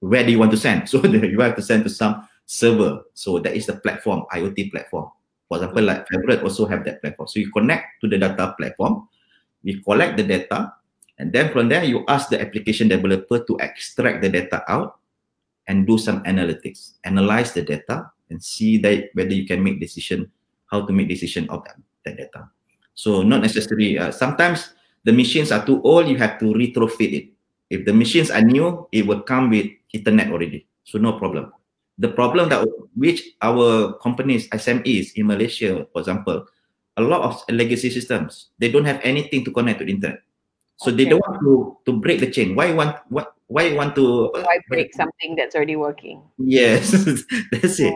[0.00, 0.88] where do you want to send.
[0.90, 3.04] So the, you have to send to some server.
[3.14, 5.08] So that is the platform, IoT platform.
[5.52, 7.28] For example, like Fabric also have that platform.
[7.28, 9.04] So you connect to the data platform,
[9.60, 10.72] we collect the data,
[11.18, 14.96] and then from there you ask the application developer to extract the data out
[15.68, 20.24] and do some analytics, analyze the data and see that whether you can make decision,
[20.72, 21.76] how to make decision of that,
[22.06, 22.48] that data.
[22.94, 23.98] So not necessarily.
[23.98, 24.72] Uh, sometimes
[25.04, 27.28] the machines are too old, you have to retrofit it.
[27.68, 30.66] If the machines are new, it will come with Ethernet already.
[30.84, 31.52] So no problem.
[31.98, 32.66] The problem that
[32.96, 36.46] which our companies, SMEs in Malaysia, for example,
[36.96, 40.20] a lot of legacy systems, they don't have anything to connect to the internet.
[40.76, 42.56] So they don't want to, to break the chain.
[42.56, 46.22] Why want what why want to Why break something that's already working?
[46.38, 46.90] Yes,
[47.52, 47.94] that's it.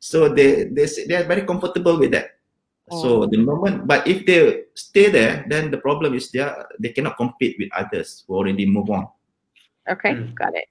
[0.00, 2.38] So they they say they are very comfortable with that.
[2.92, 6.92] So the moment, but if they stay there, then the problem is they are, they
[6.92, 9.08] cannot compete with others who already move on.
[9.88, 10.34] Okay, Mm.
[10.36, 10.68] got it.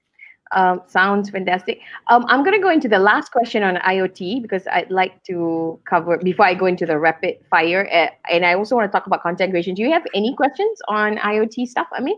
[0.54, 1.80] Um, sounds fantastic.
[2.08, 5.78] Um, I'm going to go into the last question on IoT because I'd like to
[5.88, 7.88] cover before I go into the rapid fire.
[7.92, 9.74] Uh, and I also want to talk about content creation.
[9.74, 11.88] Do you have any questions on IoT stuff?
[11.92, 12.16] I mean,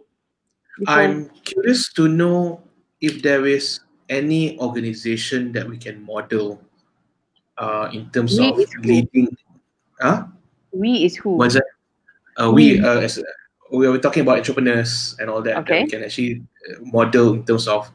[0.87, 2.63] I'm curious to know
[3.01, 6.61] if there is any organization that we can model
[7.59, 9.37] uh, in terms We of leading.
[10.01, 10.27] Huh?
[10.77, 11.37] we is who?
[11.37, 11.65] What's that?
[12.37, 13.23] Uh, we uh, as
[13.73, 15.57] we were talking about entrepreneurs and all that.
[15.59, 15.79] Okay.
[15.79, 17.91] That we can actually uh, model in terms of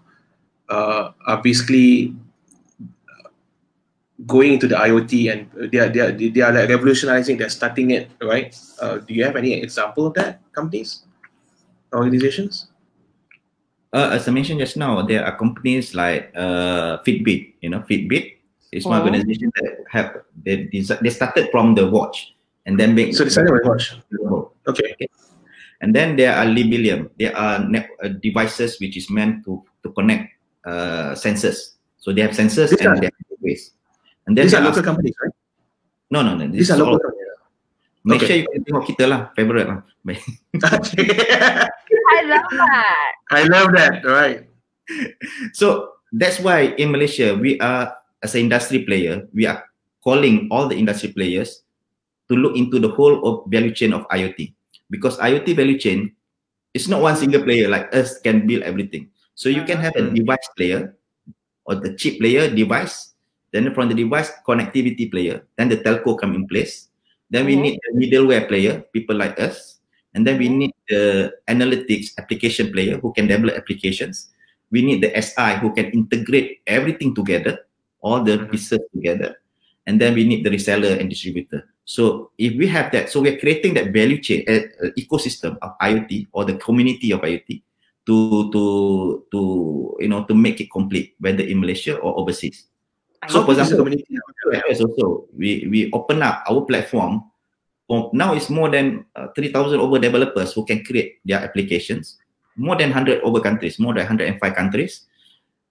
[0.71, 2.15] uh, are basically
[4.27, 7.37] going into the IoT and they are they are they are like revolutionizing.
[7.37, 8.55] They're starting it right.
[8.79, 11.03] Uh, do you have any example of that companies,
[11.93, 12.67] organizations?
[13.91, 17.59] Uh, as I mentioned just now, there are companies like uh, Fitbit.
[17.59, 18.39] You know, Fitbit
[18.71, 19.11] is one Mhm.
[19.11, 22.31] organization that have they they started from the watch
[22.63, 23.99] and then make So they started with watch.
[24.07, 24.55] wearable.
[24.63, 24.95] Okay.
[25.81, 27.09] And then there are Libelium.
[27.17, 30.29] There are net, uh, devices which is meant to to connect
[30.65, 31.75] uh, sensors.
[31.97, 33.73] So they have sensors These and are- they have gateways.
[34.27, 35.33] And then These are local companies, right?
[36.11, 36.47] No, no, no.
[36.47, 36.93] These This are all.
[36.93, 37.17] local companies.
[38.03, 38.27] Make Okay.
[38.27, 39.79] sure you can tengok kita lah, favorite lah.
[42.09, 43.11] I love that.
[43.29, 43.93] I love that.
[44.05, 44.41] All right.
[45.53, 47.93] so that's why in Malaysia we are
[48.25, 49.61] as an industry player, we are
[50.03, 51.61] calling all the industry players
[52.29, 54.53] to look into the whole of value chain of IoT
[54.89, 56.09] because IoT value chain
[56.73, 59.09] is not one single player like us can build everything.
[59.41, 60.21] So you can have a Mhm.
[60.21, 60.93] device player
[61.65, 63.17] or the chip player device,
[63.49, 66.93] then from the device connectivity player, then the telco come in place.
[67.33, 67.61] Then we Mhm.
[67.65, 69.81] need the middleware player, people like us,
[70.13, 70.57] and then we Mhm.
[70.61, 74.29] need the analytics application player who can develop applications.
[74.69, 77.65] We need the SI who can integrate everything together,
[78.05, 79.41] all the pieces together,
[79.89, 81.65] and then we need the reseller and distributor.
[81.89, 85.73] So if we have that, so we're creating that value chain, uh, uh, ecosystem of
[85.81, 87.65] IoT or the community of IoT
[88.11, 88.63] to to
[89.31, 89.39] to
[90.03, 92.67] you know to make it complete, whether in Malaysia or overseas.
[93.31, 94.19] So for example, community?
[94.67, 97.31] Yes, also we we open up our platform.
[97.87, 102.19] For now, it's more than uh, three thousand over developers who can create their applications.
[102.59, 105.07] More than hundred over countries, more than hundred and five countries.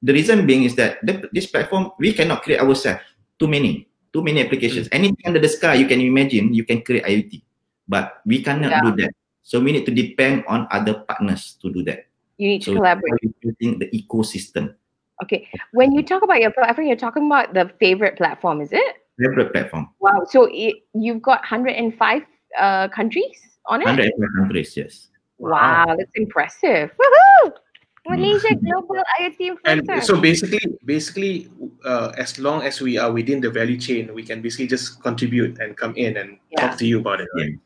[0.01, 3.05] The reason being is that the, this platform we cannot create ourselves.
[3.36, 4.88] Too many, too many applications.
[4.93, 7.45] Anything under the sky you can imagine, you can create IoT,
[7.88, 8.84] but we cannot Yeah.
[8.84, 9.12] do that.
[9.45, 12.09] So we need to depend on other partners to do that.
[12.41, 13.12] You need to So collaborate.
[13.20, 14.72] we're building the ecosystem,
[15.22, 15.47] Okay.
[15.76, 18.97] When you talk about your platform, you're talking about the Favoriot platform, is it?
[19.20, 20.24] Favoriot platform, Wow.
[20.24, 22.22] So it, you've got 105
[22.59, 23.36] uh, countries
[23.66, 23.86] on it?
[23.86, 24.74] hundred and five countries.
[24.74, 25.09] Yes.
[25.36, 26.88] Wow, that's impressive.
[26.97, 27.53] Woohoo!
[28.09, 31.53] Malaysia Global IoT And so basically, basically,
[31.84, 35.61] uh, as long as we are within the value chain, we can basically just contribute
[35.61, 36.64] and come in and Yeah.
[36.64, 37.28] talk to you about it.
[37.36, 37.61] Right?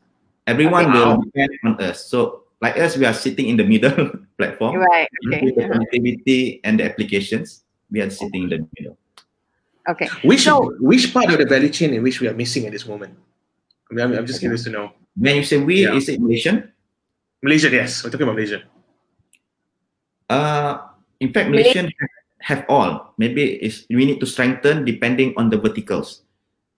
[0.47, 0.99] Everyone Okay.
[0.99, 1.23] will Wow.
[1.23, 2.03] depend on us.
[2.11, 4.77] So like us, we are sitting in the middle platform.
[4.77, 5.07] right.
[5.25, 5.51] with Okay.
[5.51, 5.73] The uh-huh.
[5.79, 8.97] connectivity and the applications, we are sitting in the middle.
[9.89, 10.09] Okay.
[10.23, 12.87] Which So- which part of the value chain in which we are missing at this
[12.87, 13.13] moment?
[13.91, 14.49] I mean, I'm, I'm just Okay.
[14.49, 14.91] curious to know.
[15.15, 15.93] When you say we, Yeah.
[15.95, 16.71] is it Malaysian?
[17.45, 18.65] Malaysia, yes, we're talking about Malaysia.
[20.29, 20.89] Uh,
[21.19, 22.09] in fact, Malaysian have,
[22.41, 23.13] have all.
[23.21, 26.23] Maybe it's, we need to strengthen depending on the verticals.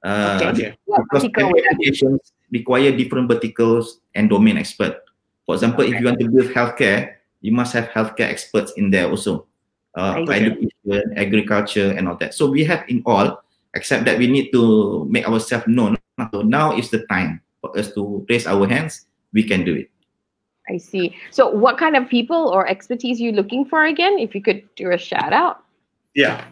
[0.04, 0.50] Uh, Okay.
[0.52, 0.70] Okay.
[0.86, 1.88] What because vertical every would that be?
[1.88, 5.00] applications require different verticals and domain expert.
[5.48, 9.10] For example, if you want to build healthcare, you must have healthcare experts in there
[9.10, 9.48] also,
[9.96, 12.36] uh, education, agriculture, and all that.
[12.36, 13.42] So we have in all,
[13.74, 15.98] except that we need to make ourselves known.
[16.36, 19.08] So now is the time for us to raise our hands.
[19.32, 19.90] We can do it.
[20.70, 21.16] I see.
[21.32, 24.20] So, what kind of people or expertise you looking for again?
[24.20, 25.64] If you could do a shout out.
[26.14, 26.44] Yeah.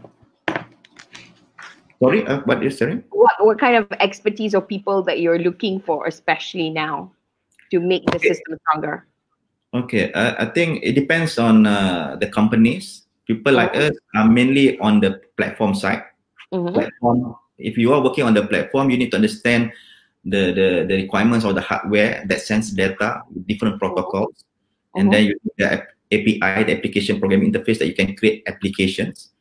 [1.99, 3.03] Sorry, uh, what is sorry?
[3.11, 7.11] What what kind of expertise or people that you're looking for, especially now,
[7.71, 8.29] to make the Okay.
[8.29, 9.07] system stronger?
[9.73, 13.07] Okay, uh, I think it depends on uh, the companies.
[13.27, 16.03] People like us are mainly on the platform side.
[16.53, 16.73] Mhm.
[16.73, 17.35] Platform.
[17.57, 19.71] If you are working on the platform, you need to understand
[20.23, 24.45] the the, the requirements of the hardware that sends data with different protocols,
[24.95, 25.11] and Mhm.
[25.11, 25.67] then you need the
[26.13, 29.33] API, the application programming interface that you can create applications.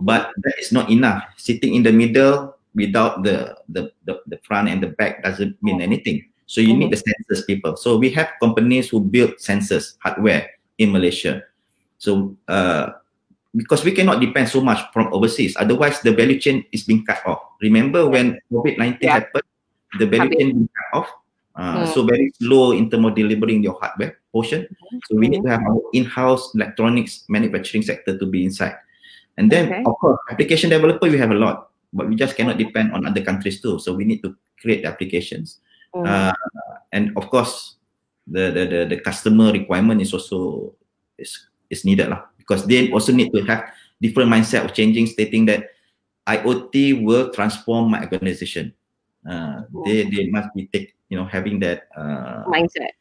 [0.00, 1.22] But that is not enough.
[1.36, 5.82] Sitting in the middle without the the, the, the front and the back doesn't mean
[5.84, 6.24] anything.
[6.46, 7.76] So you need the sensors people.
[7.76, 11.42] So we have companies who build sensors hardware in Malaysia.
[11.98, 12.92] So uh,
[13.56, 17.24] because we cannot depend so much from overseas, otherwise the value chain is being cut
[17.24, 17.40] off.
[17.62, 19.24] Remember when COVID nineteen Yeah.
[19.24, 19.48] happened,
[19.98, 20.38] the value Habis.
[20.38, 21.08] chain being cut off.
[21.54, 21.94] Uh, Mm.
[21.94, 24.66] So very slow in terms of delivering your hardware portion.
[25.06, 28.74] So we need to have our in-house electronics manufacturing sector to be inside.
[29.38, 29.82] And then, Okay.
[29.86, 33.22] of course, application developer we have a lot, but we just cannot depend on other
[33.22, 33.78] countries too.
[33.78, 35.62] So we need to create the applications.
[35.94, 36.06] Mhm.
[36.06, 36.34] Uh,
[36.92, 37.78] and of course,
[38.26, 40.74] the, the the the customer requirement is also
[41.18, 41.38] is
[41.70, 43.70] is needed lah because they also need to have
[44.02, 45.70] different mindset of changing, stating that
[46.26, 48.72] IoT will transform my organization.
[49.24, 52.92] Uh, they they must be take you know having that uh, Mindset.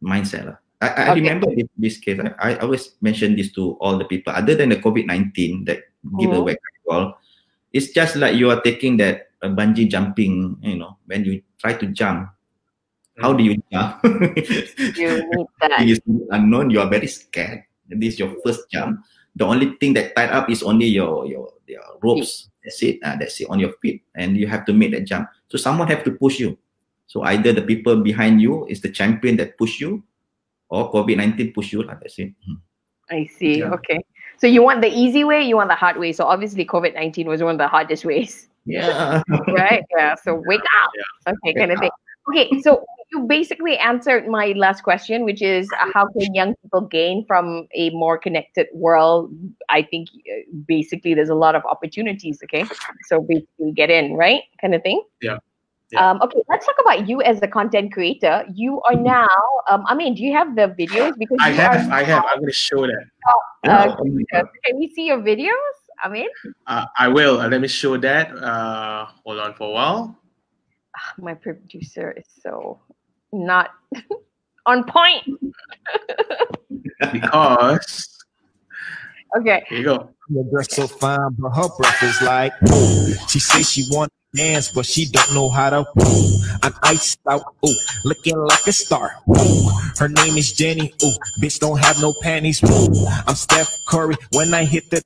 [0.00, 0.44] mindset.
[0.54, 0.58] lah.
[0.80, 1.24] I, I Okay.
[1.24, 2.20] remember this, this case.
[2.20, 5.88] I, I always mention this to all the people, other than the COVID 19 that
[6.20, 6.36] give Mhm.
[6.36, 7.04] a wake up call.
[7.72, 11.72] It's just like you are taking that uh, bungee jumping, you know, when you try
[11.76, 12.28] to jump,
[13.18, 14.00] how do you jump?
[14.04, 15.80] You need that.
[15.80, 16.00] it is
[16.30, 17.64] unknown, you are very scared.
[17.88, 19.00] This is your first jump.
[19.36, 22.48] The only thing that tied up is only your your, your ropes.
[22.64, 22.98] That's it.
[23.04, 25.28] Uh, that's it on your feet, and you have to make that jump.
[25.48, 26.58] So someone have to push you.
[27.06, 30.02] So either the people behind you is the champion that push you,
[30.68, 31.82] or COVID nineteen push you.
[31.84, 31.94] Lah.
[32.00, 32.34] That's it.
[32.44, 32.58] Hmm.
[33.10, 33.60] I see.
[33.60, 33.70] Yeah.
[33.78, 34.00] Okay.
[34.38, 36.12] So you want the easy way, you want the hard way.
[36.12, 39.22] So obviously COVID nineteen was one of the hardest ways, Yeah.
[39.48, 39.84] right?
[39.96, 40.14] yeah.
[40.24, 40.90] So wake up.
[41.38, 41.90] Okay, kind of thing.
[42.28, 46.80] Okay, so you basically answered my last question, which is uh, how can young people
[46.82, 49.32] gain from a more connected world?
[49.68, 52.40] I think uh, basically there's a lot of opportunities.
[52.42, 52.66] Okay,
[53.08, 54.42] so basically get in, right?
[54.60, 55.02] Kind of thing.
[55.22, 55.38] Yeah.
[55.92, 56.10] Yeah.
[56.10, 58.44] Um, okay, let's talk about you as a content creator.
[58.52, 59.28] You are now.
[59.70, 61.12] Um, I mean, do you have the videos?
[61.16, 62.24] Because I have, I have.
[62.24, 63.04] I'm going to show that.
[63.64, 64.22] Uh, Oh my
[64.64, 65.74] Can we see your videos?
[66.02, 66.28] I mean,
[66.66, 67.40] Uh, I will.
[67.40, 68.34] Uh, let me show that.
[68.36, 70.18] Uh, hold on for a while.
[71.18, 72.80] my producer is so
[73.32, 73.70] not
[74.66, 75.24] on point.
[77.12, 78.08] Because
[79.38, 79.64] Okay.
[79.68, 80.10] here you go.
[80.30, 82.52] Your girl so fine, but her breath is like.
[82.72, 83.12] Ooh.
[83.28, 85.80] She says she want to dance, but she don't know how to.
[85.80, 86.38] Ooh.
[86.62, 87.74] I'm iced out, ooh,
[88.04, 89.12] looking like a star.
[89.28, 89.68] Ooh.
[89.98, 91.12] Her name is Jenny, ooh,
[91.42, 92.62] bitch don't have no panties.
[92.64, 93.06] Ooh.
[93.26, 95.02] I'm Steph Curry when I hit the.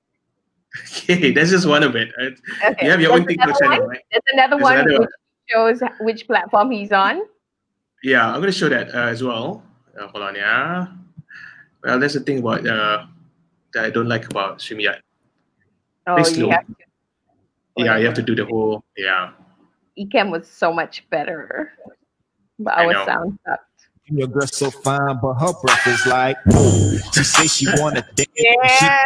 [1.03, 2.11] Okay, that's just one of it.
[2.21, 2.31] Uh,
[2.71, 2.87] Okay.
[2.87, 3.89] You have your own There's TikTok another channel, one.
[3.89, 4.01] right?
[4.11, 5.11] There's another There's one another which
[5.51, 7.23] shows which platform he's on.
[8.03, 9.63] Yeah, I'm going to show that uh, as well.
[9.99, 10.87] Uh, hold on, yeah.
[11.83, 13.07] Well, that's the thing about uh,
[13.75, 15.01] that I don't like about StreamYard.
[16.07, 16.75] Oh, Please you have to.
[17.77, 18.85] Yeah, you have to do the whole.
[18.97, 19.33] Yeah.
[19.99, 21.73] Ecamm was so much better,
[22.59, 23.65] but I our sound sucked.
[24.07, 26.37] Your girl so fine, but her breath is like.
[26.53, 26.99] Ooh.
[27.13, 29.05] She says she want to dance, but she Yeah.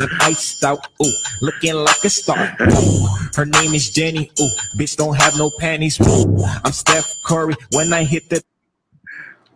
[0.00, 2.56] I'm iced out, ooh, looking like a star.
[2.60, 3.06] Ooh.
[3.34, 6.00] Her name is Jenny, ooh, bitch don't have no panties.
[6.00, 6.44] Ooh.
[6.64, 8.42] I'm Steph Curry when I hit the.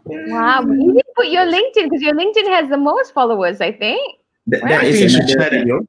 [0.05, 0.63] Wow.
[0.63, 4.19] You didn't put your LinkedIn because your LinkedIn has the most followers, I think.
[4.47, 5.51] That, Well, that I you should share that.
[5.53, 5.81] video.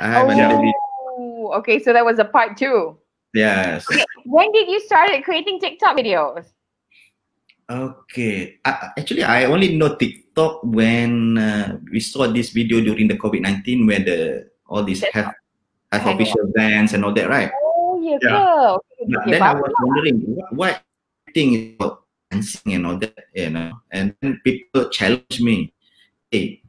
[0.00, 0.72] I have another oh, video.
[1.18, 1.78] Oh, okay.
[1.78, 2.98] So that was a part two.
[3.34, 3.86] Yes.
[4.24, 6.51] When did you start creating TikTok videos?
[7.70, 8.58] Okay.
[8.64, 13.40] I, actually, I only know TikTok when uh, we saw this video during the COVID
[13.40, 15.34] nineteen, where the all these health,
[15.92, 17.52] health official bands and all that, right?
[17.62, 18.18] Oh, yeah.
[18.22, 18.76] Yeah.
[18.76, 20.82] Okay, okay, then I was wondering what, what
[21.34, 25.72] thing about dancing and all that, you know, and then people challenge me,
[26.30, 26.62] hey,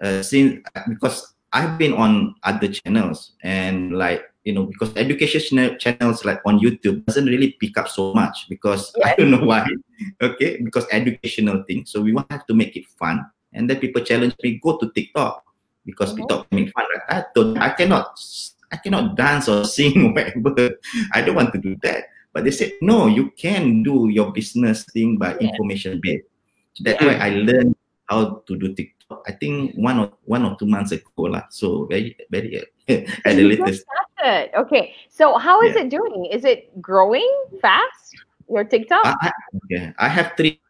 [0.00, 6.24] uh, since because I've been on other channels and like you know because educational channels
[6.24, 9.68] like on YouTube doesn't really pick up so much because I don't know why.
[10.24, 11.84] Okay, because educational thing.
[11.84, 15.44] So we want to make it fun, and then people challenge me go to TikTok
[15.84, 16.24] because Mhm.
[16.24, 16.88] TikTok make fun.
[16.96, 18.16] Like, I don't, I cannot,
[18.72, 20.80] I cannot dance or sing whatever.
[21.12, 22.08] I don't want to do that.
[22.32, 25.52] But they said, no, you can do your business thing by Yeah.
[25.52, 26.24] information based.
[26.76, 27.08] So that's Yeah.
[27.12, 27.76] why I learned
[28.08, 29.24] how to do TikTok.
[29.28, 31.44] I think one or one or two months ago lah.
[31.52, 32.64] So very very
[33.28, 33.84] at the latest.
[34.18, 34.50] Started.
[34.58, 34.94] Okay.
[35.08, 35.82] So how is Yeah.
[35.82, 36.26] it doing?
[36.32, 38.16] Is it growing fast?
[38.48, 39.04] Your TikTok?
[39.04, 39.32] I,
[39.70, 39.92] I.
[39.98, 40.60] I have three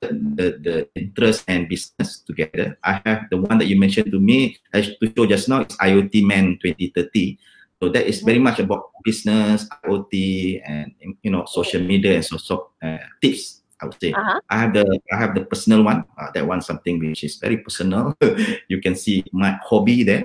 [0.00, 2.78] the, the interest and business together.
[2.84, 5.76] I have the one that you mentioned to me as to show just now is
[5.76, 7.38] IoT Man 2030.
[7.80, 12.36] So that is very much about business, IoT, and you know social media and so
[12.36, 13.62] so uh, tips.
[13.80, 14.40] I would say Uh-huh.
[14.48, 16.04] I have the I have the personal one.
[16.16, 18.16] Uh, that one something which is very personal.
[18.72, 20.24] you can see my hobby there.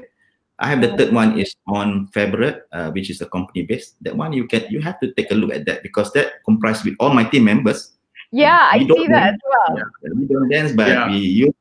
[0.61, 3.97] I have the third one is on Favoriot, uh, which is a company based.
[4.05, 6.85] That one you can you have to take a look at that because that comprised
[6.85, 7.97] with all my team members.
[8.31, 9.69] yeah, I we don't see that as well.
[9.75, 11.09] Yeah, we don't dance, but Yeah.
[11.09, 11.17] we
[11.49, 11.57] use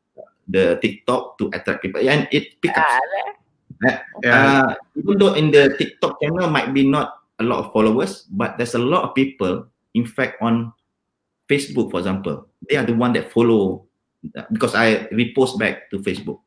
[0.47, 2.85] the TikTok to attract people, and it picks up.
[2.87, 4.37] Ah, Yeah.
[4.37, 8.61] Uh, even though in the TikTok channel might be not a lot of followers, but
[8.61, 9.65] there's a lot of people.
[9.97, 10.77] In fact, on
[11.49, 13.89] Facebook, for example, they are the one that follow
[14.37, 16.45] uh, because I repost back to Facebook.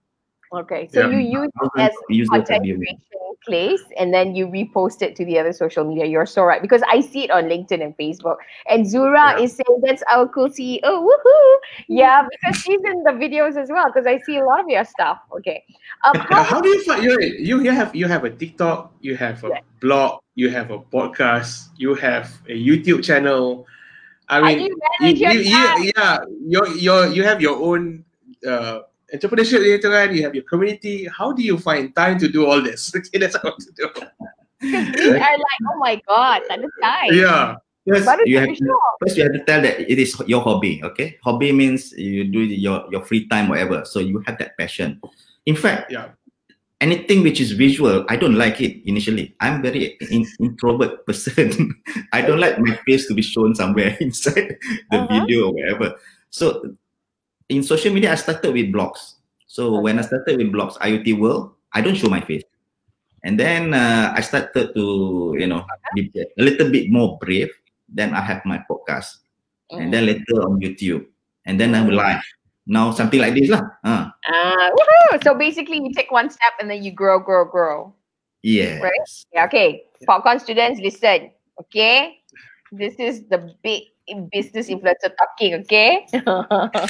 [0.54, 0.88] Okay.
[0.92, 1.10] So Yeah.
[1.10, 3.00] you use it as users content creation
[3.46, 6.06] place and then you repost it to the other social media.
[6.06, 6.62] You're so right.
[6.62, 8.38] Because I see it on LinkedIn and Facebook.
[8.70, 9.44] And Zura Yeah.
[9.44, 11.04] is saying that's our cool CEO.
[11.04, 11.56] Woohoo!
[11.88, 13.86] Yeah, because she's in the videos as well.
[13.88, 15.20] Because I see a lot of your stuff.
[15.38, 15.64] Okay.
[16.06, 19.44] Um, how how do you find you you have you have a TikTok, you have
[19.44, 19.60] a Yeah.
[19.82, 23.68] blog, you have a podcast, you have a YouTube channel.
[24.30, 28.06] I mean, you you, you, yeah, you have your own
[28.48, 30.16] uh, entrepreneurship later on.
[30.16, 31.08] You have your community.
[31.08, 32.92] How do you find time to do all this?
[32.98, 33.88] Okay, that's how to do.
[34.60, 37.12] Because we are like, oh my god, tak ada time.
[37.14, 37.44] Yeah,
[37.84, 38.72] First, Baru you have to,
[39.04, 40.80] first you have to tell that it is your hobby.
[40.88, 43.84] Okay, hobby means you do your your free time, whatever.
[43.84, 45.04] So you have that passion.
[45.44, 46.16] In fact, yeah,
[46.80, 49.36] anything which is visual, I don't like it initially.
[49.44, 51.76] I'm very in, introvert person.
[52.16, 54.56] I don't like my face to be shown somewhere inside
[54.88, 55.12] the Uh-huh.
[55.12, 56.00] video or whatever.
[56.32, 56.64] So
[57.50, 59.16] in social media, I started with blogs.
[59.48, 62.44] So when I started with blogs, IoT World, I don't show my face.
[63.24, 65.64] And then uh, I started to, you know,
[65.96, 67.50] be a little bit more brave.
[67.88, 69.24] Then I have my podcast.
[69.70, 71.06] And then later on YouTube.
[71.46, 72.22] And then I'm live.
[72.66, 73.64] Now something like this lah.
[73.84, 74.08] Uh,
[74.72, 75.24] woohoo!
[75.24, 77.94] So basically, you take one step and then you grow, grow, grow.
[78.44, 79.26] yes.
[79.34, 79.84] Yeah, okay.
[80.06, 81.32] Popcorn students, listen.
[81.60, 82.20] Okay,
[82.72, 83.93] this is the big
[84.32, 85.56] business influencer talking.
[85.66, 86.06] Okay.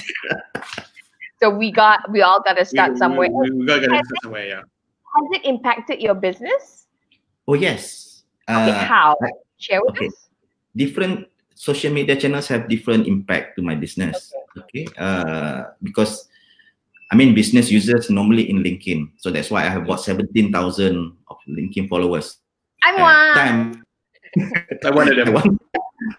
[1.41, 3.30] so we got, we all got to start we, somewhere.
[3.32, 4.47] We, we, we got to start somewhere.
[4.47, 4.61] Yeah.
[4.61, 6.88] Has it impacted your business?
[7.47, 8.24] Oh yes.
[8.49, 9.16] Okay, Uh, how?
[9.22, 10.07] I- Share with okay.
[10.07, 10.28] us.
[10.76, 14.34] different social media channels have different impact to my business.
[14.57, 14.86] Okay.
[14.97, 16.28] Uh, because
[17.11, 19.11] I mean business users normally in LinkedIn.
[19.18, 20.51] So that's why I have about 17,000
[21.30, 22.39] of LinkedIn followers.
[22.84, 23.36] I'm At one.
[23.38, 23.84] time
[24.84, 25.34] I wanted I them.
[25.34, 25.61] want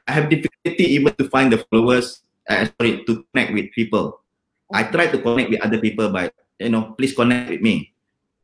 [0.07, 4.21] I have difficulty even to find the followers uh, sorry to connect with people.
[4.73, 7.93] I try to connect with other people but you know please connect with me.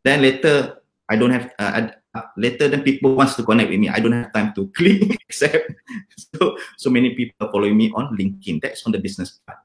[0.05, 3.89] Then later I don't have uh, uh, later then people wants to connect with me.
[3.89, 5.73] I don't have time to click accept.
[6.31, 8.63] So so many people following me on LinkedIn.
[8.63, 9.59] That's on the business part.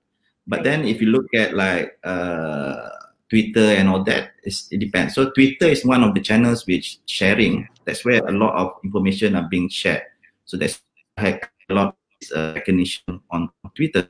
[0.48, 2.90] But then if you look at like uh,
[3.30, 5.14] Twitter and all that, it's, it depends.
[5.14, 7.68] So Twitter is one of the channels which sharing.
[7.86, 10.04] That's where a lot of information are being shared.
[10.46, 10.82] So that's
[11.70, 11.96] a lot of
[12.36, 14.08] uh, recognition on Twitter.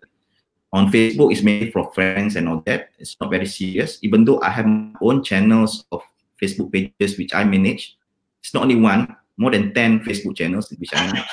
[0.74, 2.90] On Facebook, it's mainly for friends and all that.
[3.00, 4.00] It's not very serious.
[4.02, 6.04] Even though I have my own channels of
[6.42, 7.98] Facebook pages which I manage,
[8.44, 11.24] it's not only one, more than 10 Facebook channels which I manage.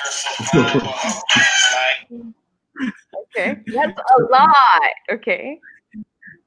[3.33, 4.93] Okay, that's a lot.
[5.11, 5.59] Okay.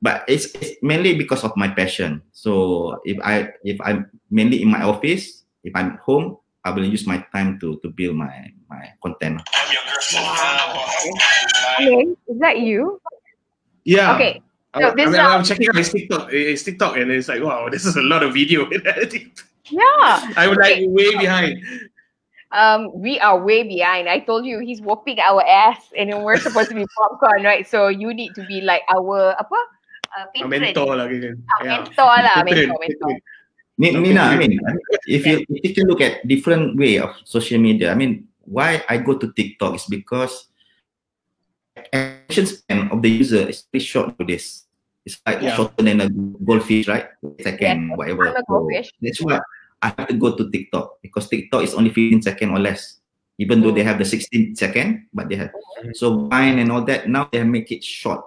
[0.01, 2.23] but it's, it's mainly because of my passion.
[2.33, 7.07] So if I if I'm mainly in my office, if I'm home, I will use
[7.07, 8.31] my time to to build my
[8.69, 9.43] my content.
[11.77, 13.01] Okay, is that you?
[13.85, 14.15] Yeah.
[14.15, 14.43] Okay.
[14.75, 17.29] I, So I this mean, is I'm checking out his TikTok, his TikTok, and it's
[17.29, 18.69] like, wow, this is a lot of video.
[19.71, 20.33] Yeah.
[20.37, 20.87] I was like Okay.
[20.89, 21.63] way behind.
[22.53, 24.09] Um, we are way behind.
[24.09, 27.67] I told you he's whooping our ass, and then we're supposed to be popcorn, right?
[27.67, 29.59] So you need to be like our apa?
[30.17, 30.51] Uh, A patron.
[30.63, 31.35] mentor lah, kan.
[31.37, 31.77] Ah, Yeah.
[31.83, 33.11] mentor lah, Patron, mentor, mentor.
[33.11, 33.17] patron.
[33.77, 34.01] Ni- Okay.
[34.09, 34.57] Nina, I mean,
[35.05, 38.99] if you if you look at different way of social media, I mean, why I
[38.99, 40.47] go to TikTok is because
[41.77, 44.65] attention span of the user is pretty short for this.
[45.05, 45.55] It's like Yeah.
[45.55, 47.07] shorter than a goldfish, right?
[47.43, 48.35] Second, Yes, whatever.
[48.35, 48.91] So goldfish.
[49.01, 49.39] that's why
[49.83, 52.99] I have to go to TikTok because TikTok is only 15 second or less.
[53.39, 53.91] Even though they Mm.
[53.93, 55.93] have the 16 second, but they have Mm-hmm.
[55.93, 57.07] so Vine and all that.
[57.09, 58.25] Now they make it short,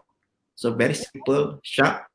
[0.55, 2.05] so very simple, sharp,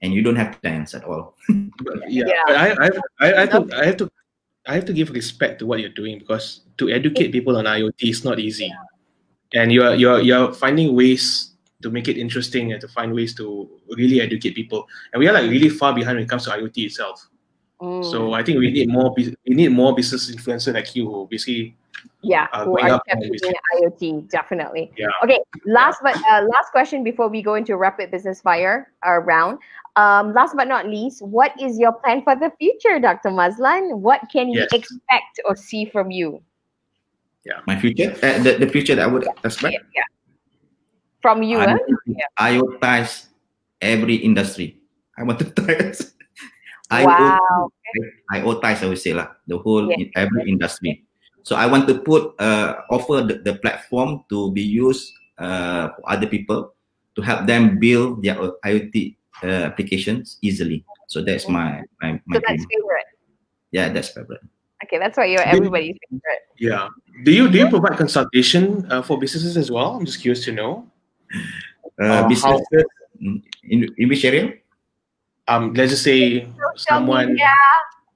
[0.00, 1.36] and you don't have to dance at all.
[2.08, 2.42] Yeah, Yeah.
[2.48, 2.88] I, I,
[3.20, 4.08] I, I, have to, I have to,
[4.68, 8.10] I have to give respect to what you're doing because to educate people on IoT
[8.10, 8.72] is not easy,
[9.54, 11.52] and you're you're you're finding ways
[11.82, 14.86] to make it interesting and to find ways to really educate people.
[15.12, 17.28] And we are like really far behind when it comes to IoT itself.
[17.80, 18.04] Mm.
[18.10, 21.76] So I think we need more we need more business influencer like you who basically
[22.22, 24.90] yeah, uh, who going are up and IoT definitely.
[24.96, 25.08] Yeah.
[25.22, 29.58] Okay, last but uh, last question before we go into rapid business fire uh, round.
[29.96, 33.30] Um, last but not least, what is your plan for the future, Dr.
[33.30, 34.00] Mazlan?
[34.00, 36.42] What can we expect or see from you?
[37.44, 39.72] Yeah my future, uh, the, the future that I would expect.
[39.72, 40.08] Yeah, yeah.
[41.22, 41.78] From you, I huh?
[41.78, 43.26] want to IoTize
[43.80, 44.78] every industry.
[45.16, 46.14] I want to touch
[46.90, 47.70] Wow.
[48.32, 50.08] IoTize, I would say lah, the whole Yeah.
[50.16, 51.04] every industry.
[51.48, 56.04] So I want to put uh, offer the, the platform to be used uh, for
[56.12, 56.76] other people
[57.16, 60.84] to help them build their IoT uh, applications easily.
[61.08, 62.68] So that's my my, my So that's dream.
[62.68, 63.08] favorite.
[63.72, 64.44] Yeah, that's favorite.
[64.84, 66.42] Okay, that's why you're Did- everybody's favorite.
[66.60, 66.92] yeah.
[67.24, 69.96] Do you do you provide consultation uh, for businesses as well?
[69.96, 70.84] I'm just curious to know.
[71.98, 72.84] Uh, Uh, how- businesses
[73.24, 74.52] mm, in, in which area?
[75.48, 77.50] Um, let's just say Social someone media,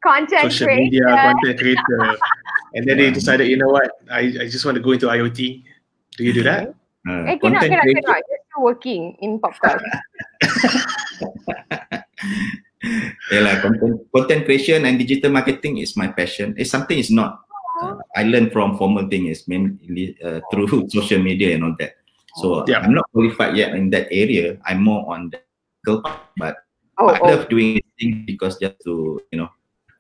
[0.04, 0.84] content social creator.
[0.84, 2.00] media content creator,
[2.74, 5.62] and then they decided, you know what, I, I just want to go into IoT.
[6.16, 6.68] Do you do that?
[6.68, 8.00] Uh, Eh, cannot, content cannot, creator.
[8.06, 8.22] cannot.
[8.30, 9.82] You're still working in podcast.
[13.32, 16.54] yeah, like content, content creation and digital marketing is my passion.
[16.56, 17.40] It's something is not
[17.82, 21.94] uh, I learned from formal thing is mainly uh, through social media and all that.
[22.36, 22.80] So Yeah.
[22.80, 24.58] I'm not qualified yet in that area.
[24.64, 25.40] I'm more on the
[25.84, 26.56] technical part, but
[26.98, 29.48] Oh, I oh, love doing things because just to you know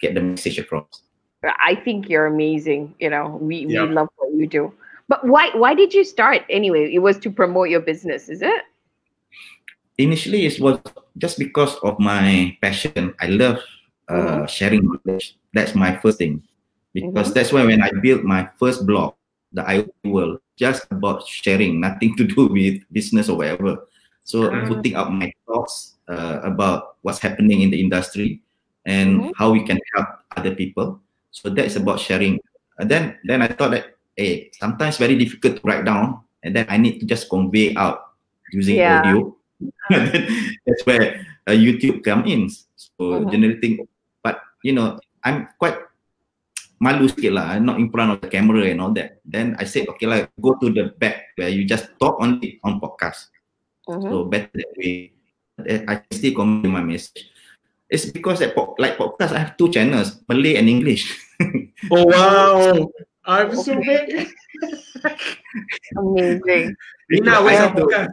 [0.00, 1.02] get the message across.
[1.44, 2.94] I think you're amazing.
[3.00, 4.72] You know, we, we love what you do.
[5.08, 6.92] But why why did you start anyway?
[6.94, 8.62] It was to promote your business, is it?
[9.98, 10.78] Initially, it was
[11.18, 13.14] just because of my passion.
[13.20, 13.58] I love
[14.08, 15.36] uh, sharing knowledge.
[15.52, 16.42] That's my first thing.
[16.94, 19.14] Because that's why when I built my first blog,
[19.52, 23.84] the IoT world, just about sharing, nothing to do with business or whatever.
[24.24, 24.68] So Ah.
[24.68, 28.40] putting up my thoughts uh, about what's happening in the industry
[28.86, 29.32] and Mhm.
[29.36, 31.00] how we can help other people.
[31.32, 32.38] So that's about sharing.
[32.78, 36.68] And then then I thought that hey, sometimes very difficult to write down, and then
[36.68, 38.12] I need to just convey out
[38.52, 39.00] using Yeah.
[39.00, 39.32] audio.
[40.68, 42.52] That's where uh, YouTube come in.
[42.76, 43.30] So Mhm.
[43.32, 43.72] generating,
[44.20, 45.78] but you know, I'm quite
[46.82, 47.56] malu sikit lah.
[47.56, 49.22] I'm not in front of the camera and all that.
[49.24, 52.82] Then I said, okay lah, go to the back where you just talk only on
[52.82, 53.32] podcast.
[53.88, 54.10] Mhm.
[54.10, 55.14] So better that way.
[55.62, 57.31] Eh, I still convey my message.
[57.92, 61.12] It's because that po- like podcast, I have two channels, Malay and English.
[61.92, 62.88] Oh wow!
[63.28, 64.32] I'm so big.
[65.98, 66.72] Amazing.
[67.10, 68.12] Nina, where's I our have to- podcast?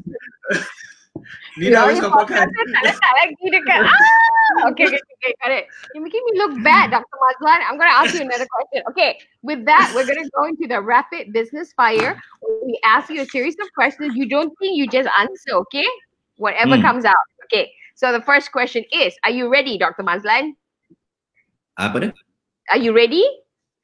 [1.58, 2.50] Nina, where's our podcast?
[2.52, 3.80] Tak letak lagi dekat.
[3.88, 4.74] Ah!
[4.74, 5.70] Okay, okay, okay, got it.
[5.94, 7.06] You're making me look bad, Dr.
[7.22, 7.62] Mazlan.
[7.70, 8.82] I'm going to ask you another question.
[8.90, 12.18] Okay, with that, we're going to go into the rapid business fire.
[12.66, 14.18] We ask you a series of questions.
[14.18, 15.86] You don't think you just answer, okay?
[16.42, 16.84] Whatever Hmm.
[16.84, 17.22] comes out.
[17.46, 17.70] Okay,
[18.00, 20.08] so the first question is, are you ready, Dr.
[20.08, 20.56] Mazlan?
[21.76, 22.12] Apa dia?
[22.72, 23.28] Are you ready?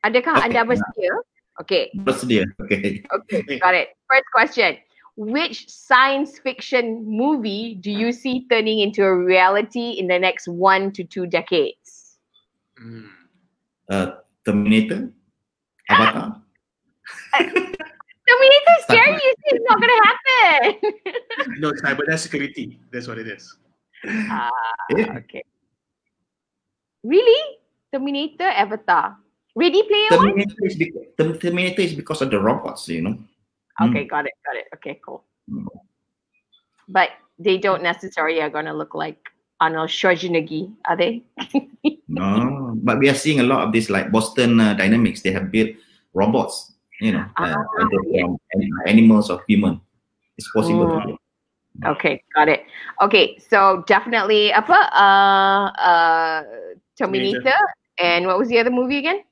[0.08, 0.56] Adakah Okay.
[0.56, 1.12] anda bersedia?
[1.60, 2.48] Okay, Bersedia.
[2.64, 3.04] Okay.
[3.12, 3.92] okay, got it.
[4.08, 4.80] First question.
[5.20, 10.96] Which science fiction movie do you see turning into a reality in the next one
[10.96, 12.16] to two decades?
[12.80, 13.12] Hmm.
[13.92, 15.12] Uh, Terminator?
[15.92, 16.40] Avatar?
[17.36, 20.60] Terminator scary, you see, it's not gonna happen.
[21.60, 22.80] No, cybernet security.
[22.92, 23.44] That's what it is.
[24.32, 24.50] Ah,
[24.96, 25.44] Eh, okay.
[27.04, 27.58] Really?
[27.94, 29.18] Terminator, Avatar.
[29.56, 30.28] Ready Player One?
[30.36, 33.18] Terminator is, because, Terminator is because of the robots, you know.
[33.82, 34.66] Okay, got it, got it.
[34.76, 35.24] Okay, cool.
[35.50, 35.68] Mm.
[36.90, 39.20] But they don't necessarily are gonna look like
[39.60, 41.24] Arnold Schwarzenegger, are they?
[42.08, 45.22] No, but we are seeing a lot of this like Boston uh, Dynamics.
[45.22, 45.72] They have built
[46.14, 48.24] robots, you know, uh, Ah, whether yeah.
[48.28, 48.38] from
[48.88, 49.82] animals or human.
[50.38, 50.88] It's possible.
[50.88, 51.18] to Mm.
[51.82, 51.88] Do.
[51.90, 52.64] Okay, got it.
[53.02, 54.78] Okay, so definitely apa?
[54.96, 56.44] Uh, uh,
[56.98, 57.60] Terminator.
[58.00, 59.24] And what was the other movie again?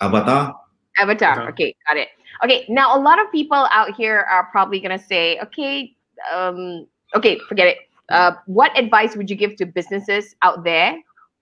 [0.00, 0.54] Avatar.
[0.98, 1.32] Avatar.
[1.32, 1.48] Avatar.
[1.50, 2.08] Okay, got it.
[2.44, 5.94] Okay, now a lot of people out here are probably gonna say, okay,
[6.32, 7.78] um, okay, forget it.
[8.08, 10.96] Uh, what advice would you give to businesses out there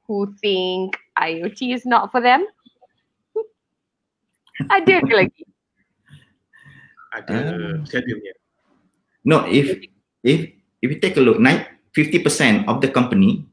[0.06, 2.46] who think IoT is not for them?
[4.70, 5.44] Ada ke lagi?
[7.14, 7.38] Ada
[7.86, 8.34] schedule-nya.
[9.22, 9.78] No, if
[10.28, 10.52] if
[10.84, 11.64] if you take a look, nine
[11.96, 13.48] fifty percent of the company.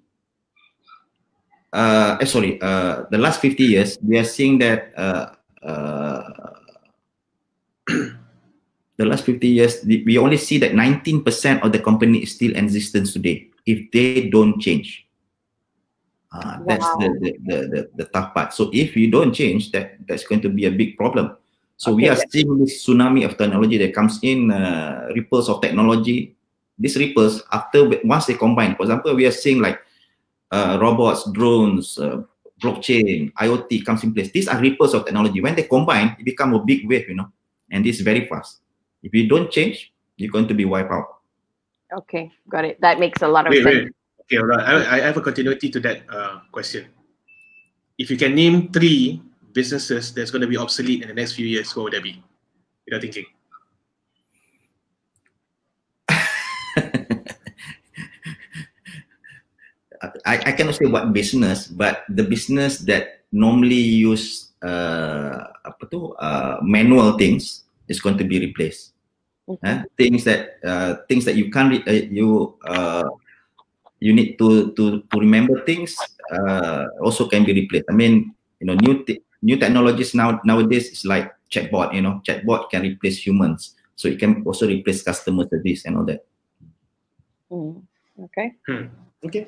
[1.72, 2.60] Uh, eh, sorry.
[2.62, 4.92] Uh, the last fifty years, we are seeing that.
[4.96, 5.32] Uh,
[5.64, 6.22] uh,
[8.98, 12.52] the last fifty years, we only see that nineteen percent of the company is still
[12.52, 13.48] in existence today.
[13.66, 15.08] If they don't change,
[16.32, 18.54] uh, that's the, the, the the the tough part.
[18.54, 21.38] So if you don't change, that that's going to be a big problem.
[21.78, 26.36] So we are seeing this tsunami of technology that comes in, uh, ripples of technology,
[26.78, 28.76] these ripples after once they combine.
[28.76, 29.80] For example, we are seeing like
[30.52, 32.22] uh, robots, drones, uh,
[32.62, 34.32] blockchain, IoT comes in place.
[34.32, 35.42] These are ripples of technology.
[35.42, 37.32] When they combine, it become a big wave, you know,
[37.72, 38.62] and this is very fast.
[39.04, 41.20] If you don't change, you're going to be wiped out.
[41.94, 42.80] Okay, got it.
[42.82, 43.76] That makes a lot of Wait, sense.
[43.76, 43.92] wait.
[44.26, 44.66] Okay, all right.
[44.66, 46.88] I, I have a continuity to that uh, question.
[47.98, 49.22] If you can name three
[49.54, 52.24] businesses that's going to be obsolete in the next few years, what would that be?
[52.86, 53.26] Without thinking.
[60.26, 66.14] I, I cannot say what business, but the business that normally use uh, apa tu,
[66.20, 68.94] uh, manual things is going to be replaced.
[69.62, 73.06] Eh, Things that uh, things that you can't re- uh, you uh,
[74.02, 75.94] you need to to to remember things
[76.34, 77.86] uh, also can be replaced.
[77.86, 81.94] I mean, you know, new te- new technologies now nowadays is like chatbot.
[81.94, 86.06] You know, chatbot can replace humans, so it can also replace customer service and all
[86.10, 86.26] that.
[87.54, 87.86] Mm,
[88.26, 88.58] Okay.
[89.22, 89.44] Okay.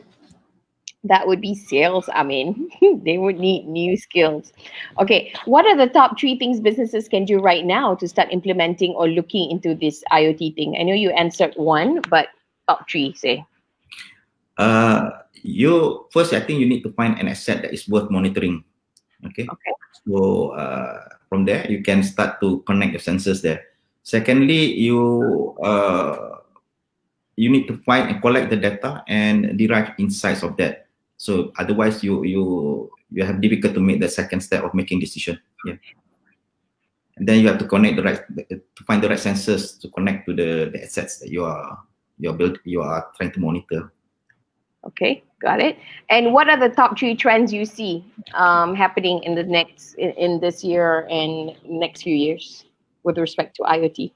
[1.04, 2.10] That would be sales.
[2.14, 2.70] I mean,
[3.04, 4.52] they would need new skills.
[5.00, 5.34] Okay.
[5.46, 9.08] What are the top three things businesses can do right now to start implementing or
[9.08, 10.76] looking into this IoT thing?
[10.80, 12.30] I know you answered one, but
[12.68, 13.46] top three, say.
[14.58, 15.12] Uh,
[15.44, 18.64] you first, I think you need to find an asset that is worth monitoring.
[19.26, 19.48] Okay.
[19.50, 19.74] Okay.
[20.08, 23.66] So uh, from there, you can start to connect your sensors there.
[24.04, 26.40] Secondly, you uh,
[27.36, 30.87] you need to find and collect the data and derive insights of that.
[31.18, 35.40] So otherwise, you you you have difficult to make the second step of making decision.
[35.66, 35.76] Yeah.
[37.18, 40.28] And then you have to connect the right to find the right sensors to connect
[40.28, 41.78] to the, the assets that you are
[42.20, 43.92] you are build you are trying to monitor.
[44.86, 45.78] Okay, got it.
[46.10, 48.06] And what are the top three trends you see
[48.36, 52.66] um, happening in the next in, in this year and next few years
[53.04, 54.14] with respect to IoT?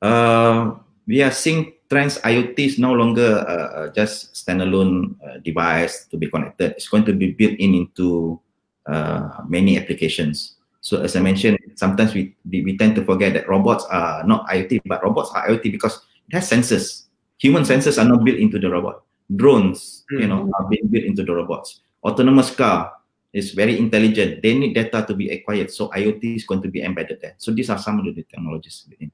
[0.00, 0.74] Uh,
[1.06, 6.28] we are seeing trends IoT is no longer uh, just standalone uh, device to be
[6.28, 6.72] connected.
[6.72, 8.40] It's going to be built in into
[8.86, 10.56] uh, many applications.
[10.80, 14.82] So as I mentioned, sometimes we we tend to forget that robots are not IoT,
[14.86, 17.08] but robots are IoT because it has sensors.
[17.38, 19.02] Human sensors are not built into the robot.
[19.34, 21.80] Drones, you know, are being built into the robots.
[22.02, 22.92] Autonomous car
[23.32, 24.42] is very intelligent.
[24.42, 25.70] They need data to be acquired.
[25.70, 27.34] So IoT is going to be embedded there.
[27.36, 29.12] So these are some of the technologies within.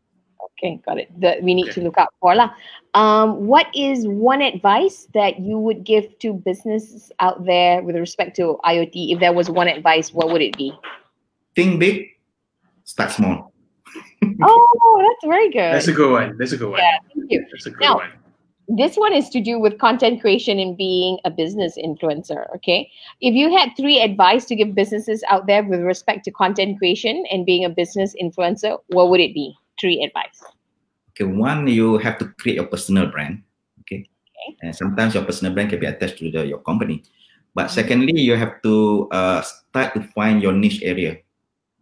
[0.59, 1.09] Okay, got it.
[1.21, 1.73] That we need Okay.
[1.73, 2.51] to look out for lah.
[2.95, 8.37] Um, what is one advice that you would give to businesses out there with respect
[8.37, 9.13] to IoT?
[9.13, 10.73] If there was one advice, what would it be?
[11.57, 12.07] Think big,
[12.85, 13.53] start small.
[14.43, 15.75] Oh, that's very good.
[15.75, 16.37] That's a good one.
[16.39, 16.81] That's a good one.
[16.81, 17.47] Yeah, thank you.
[17.53, 18.11] That's a good Now- one.
[18.67, 22.49] This one is to do with content creation and being a business influencer.
[22.57, 22.91] Okay,
[23.21, 27.25] if you had three advice to give businesses out there with respect to content creation
[27.31, 29.55] and being a business influencer, what would it be?
[29.81, 30.43] Three advice.
[31.15, 33.43] Okay, one you have to create your personal brand.
[33.83, 34.57] Okay, Okay.
[34.63, 37.03] and sometimes your personal brand can be attached to the, your company.
[37.55, 41.19] But secondly, you have to uh, start to find your niche area,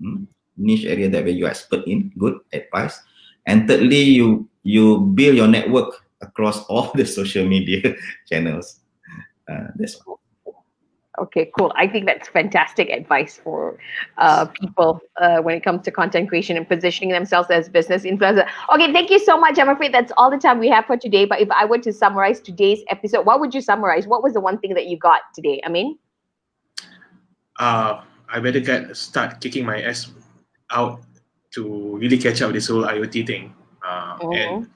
[0.00, 0.24] Hmm?
[0.56, 2.12] niche area that where you are expert in.
[2.18, 3.00] Good advice.
[3.46, 7.96] And thirdly, you you build your network across all the social media
[8.28, 8.80] channels.
[9.50, 10.21] Uh, that's all.
[11.18, 11.72] Okay, cool.
[11.76, 13.78] I think that's fantastic advice for
[14.16, 18.48] uh, people uh, when it comes to content creation and positioning themselves as business influencer.
[18.74, 19.58] Okay, thank you so much.
[19.58, 21.26] I'm afraid that's all the time we have for today.
[21.26, 24.06] But if I were to summarize today's episode, what would you summarize?
[24.06, 25.60] What was the one thing that you got today?
[25.66, 25.98] I mean,
[27.58, 30.10] uh, I better get start kicking my ass
[30.70, 31.02] out
[31.52, 33.54] to really catch up with this whole IoT thing.
[33.86, 34.70] Uh, And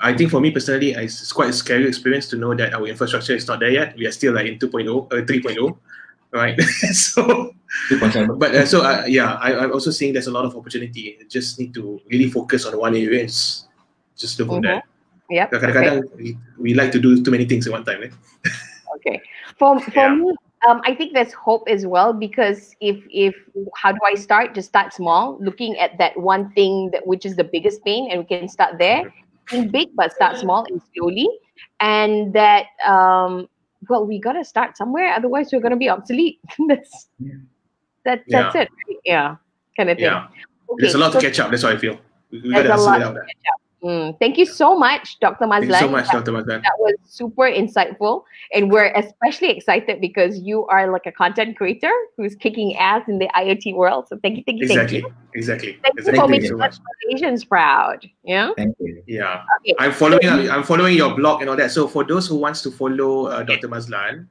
[0.00, 3.34] I think for me personally, it's quite a scary experience to know that our infrastructure
[3.34, 3.96] is not there yet.
[3.96, 5.76] We are still like in 2.0, uh, 3.0,
[6.32, 6.60] right?
[6.92, 7.54] so,
[8.38, 11.18] but uh, so uh, yeah, I, I'm also seeing there's a lot of opportunity.
[11.28, 13.66] Just need to really focus on one area and s-
[14.16, 14.82] just look from there.
[15.30, 15.52] yep.
[15.52, 15.66] Okay.
[15.66, 18.02] Kadang-kadang we, we like to do too many things at one time.
[18.04, 18.10] Eh?
[19.00, 19.22] Okay.
[19.56, 20.14] For for Yeah.
[20.14, 20.34] me,
[20.68, 23.32] um, I think there's hope as well because if if
[23.78, 24.52] how do I start?
[24.52, 28.20] Just start small, looking at that one thing that which is the biggest pain, and
[28.20, 29.08] we can start there.
[29.48, 31.30] Think big, but start small and slowly.
[31.80, 33.48] And that um,
[33.88, 35.14] well, we gotta start somewhere.
[35.14, 36.40] Otherwise, we're gonna be obsolete.
[36.68, 37.32] that's Yeah.
[38.04, 38.62] that that's Yeah.
[38.62, 38.68] it.
[38.88, 38.96] right?
[39.04, 39.36] Yeah,
[39.76, 40.04] kind of thing.
[40.04, 40.26] Yeah,
[40.70, 41.50] Okay, there's a lot so, to catch up.
[41.50, 41.98] That's what I feel.
[42.30, 43.59] We, we There's a lot it to catch up.
[43.82, 45.46] Mm, thank you so much, Dr.
[45.46, 45.70] Mazlan.
[45.70, 46.32] Thank you so much, Dr.
[46.32, 46.60] Mazlan.
[46.62, 51.90] that was super insightful and we're especially excited because you are like a content creator
[52.16, 55.38] who's kicking ass in the iot world so thank you thank you Exactly, thank you
[55.38, 55.78] exactly.
[55.82, 57.14] thank you for making you so us much.
[57.14, 59.02] asians proud yeah Thank you.
[59.06, 60.50] Yeah, okay I'm following.
[60.50, 61.70] I'm following your blog and all that.
[61.70, 63.68] So for those who wants to follow uh, Dr.
[63.68, 64.28] Mazlan,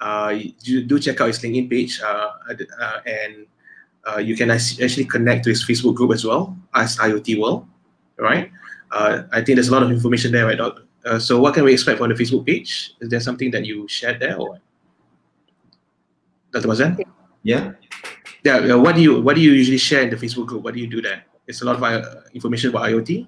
[0.00, 3.46] uh, you do check out his LinkedIn page, uh, uh, and
[4.06, 7.66] uh, you can actually connect to his Facebook group as well as IoT World,
[8.18, 8.50] right?
[8.90, 10.82] Uh, I think there's a lot of information there, right, Doc?
[11.04, 12.94] Uh, so what can we expect from the Facebook page?
[13.00, 14.58] Is there something that you shared there, or?
[16.52, 16.68] Dr.
[16.68, 16.98] Mazlan?
[17.42, 17.72] Yeah.
[18.44, 18.74] Yeah.
[18.74, 20.62] What do you What do you usually share in the Facebook group?
[20.62, 21.24] What do you do there?
[21.46, 23.26] It's a lot of uh, information about IoT.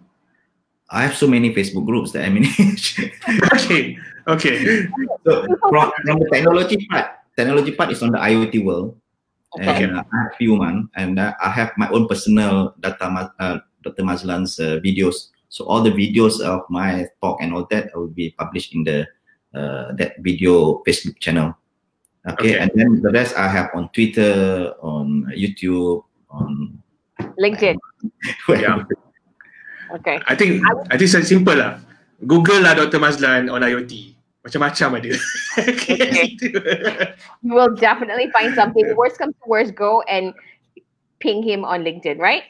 [0.89, 2.97] I have so many Facebook groups that I manage.
[3.55, 3.99] okay.
[4.29, 4.87] Okay.
[5.27, 7.07] so from, from the technology part,
[7.37, 8.97] technology part is on the IoT world.
[9.59, 9.85] Okay.
[9.85, 13.59] And uh, I have few man, and uh, I have my own personal data, uh,
[13.83, 14.05] Dr.
[14.05, 15.31] Mazlan's uh, videos.
[15.49, 19.07] So all the videos of my talk and all that will be published in the
[19.55, 21.55] uh, that video Facebook channel.
[22.27, 22.59] Okay, Okay.
[22.59, 26.83] and then the rest I have on Twitter, on YouTube, on
[27.39, 27.79] LinkedIn.
[28.51, 28.83] Yeah.
[29.95, 30.19] Okay.
[30.27, 31.79] I think I think it's simple lah.
[32.27, 32.99] Google lah Dr.
[32.99, 34.17] Mazlan on IoT.
[34.47, 35.11] Macam-macam ada.
[35.59, 36.39] Okay.
[37.43, 38.87] You will definitely find something.
[38.95, 40.31] Worst comes to worst, go and
[41.19, 42.47] ping him on LinkedIn, right?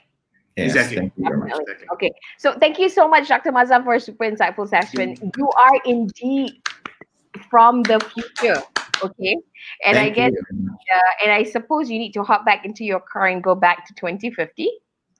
[0.56, 0.96] Yes, Exactly.
[0.96, 1.48] Thank you very much.
[1.50, 1.72] Definitely.
[1.74, 1.88] Exactly.
[1.94, 2.12] Okay.
[2.38, 3.52] So thank you so much, Dr.
[3.52, 5.14] Mazlan, for a super insightful session.
[5.36, 6.52] You are indeed
[7.50, 8.62] from the future.
[9.04, 9.36] Okay.
[9.84, 10.80] And I Thank guess you very much.
[10.94, 13.86] uh, and I suppose you need to hop back into your car and go back
[13.86, 14.70] to 2050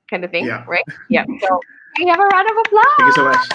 [0.08, 0.64] kind of thing, Yeah.
[0.66, 0.84] right?
[1.10, 1.24] Yeah.
[1.42, 1.60] So
[1.98, 2.84] we have a round of applause?
[2.96, 3.46] Thank you so much.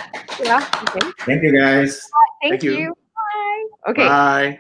[0.43, 0.69] Yeah.
[0.89, 1.11] Okay.
[1.25, 2.01] Thank you guys.
[2.41, 2.73] Thank, Thank you.
[2.73, 2.93] you.
[3.15, 3.91] Bye.
[3.91, 4.07] Okay.
[4.07, 4.59] Bye.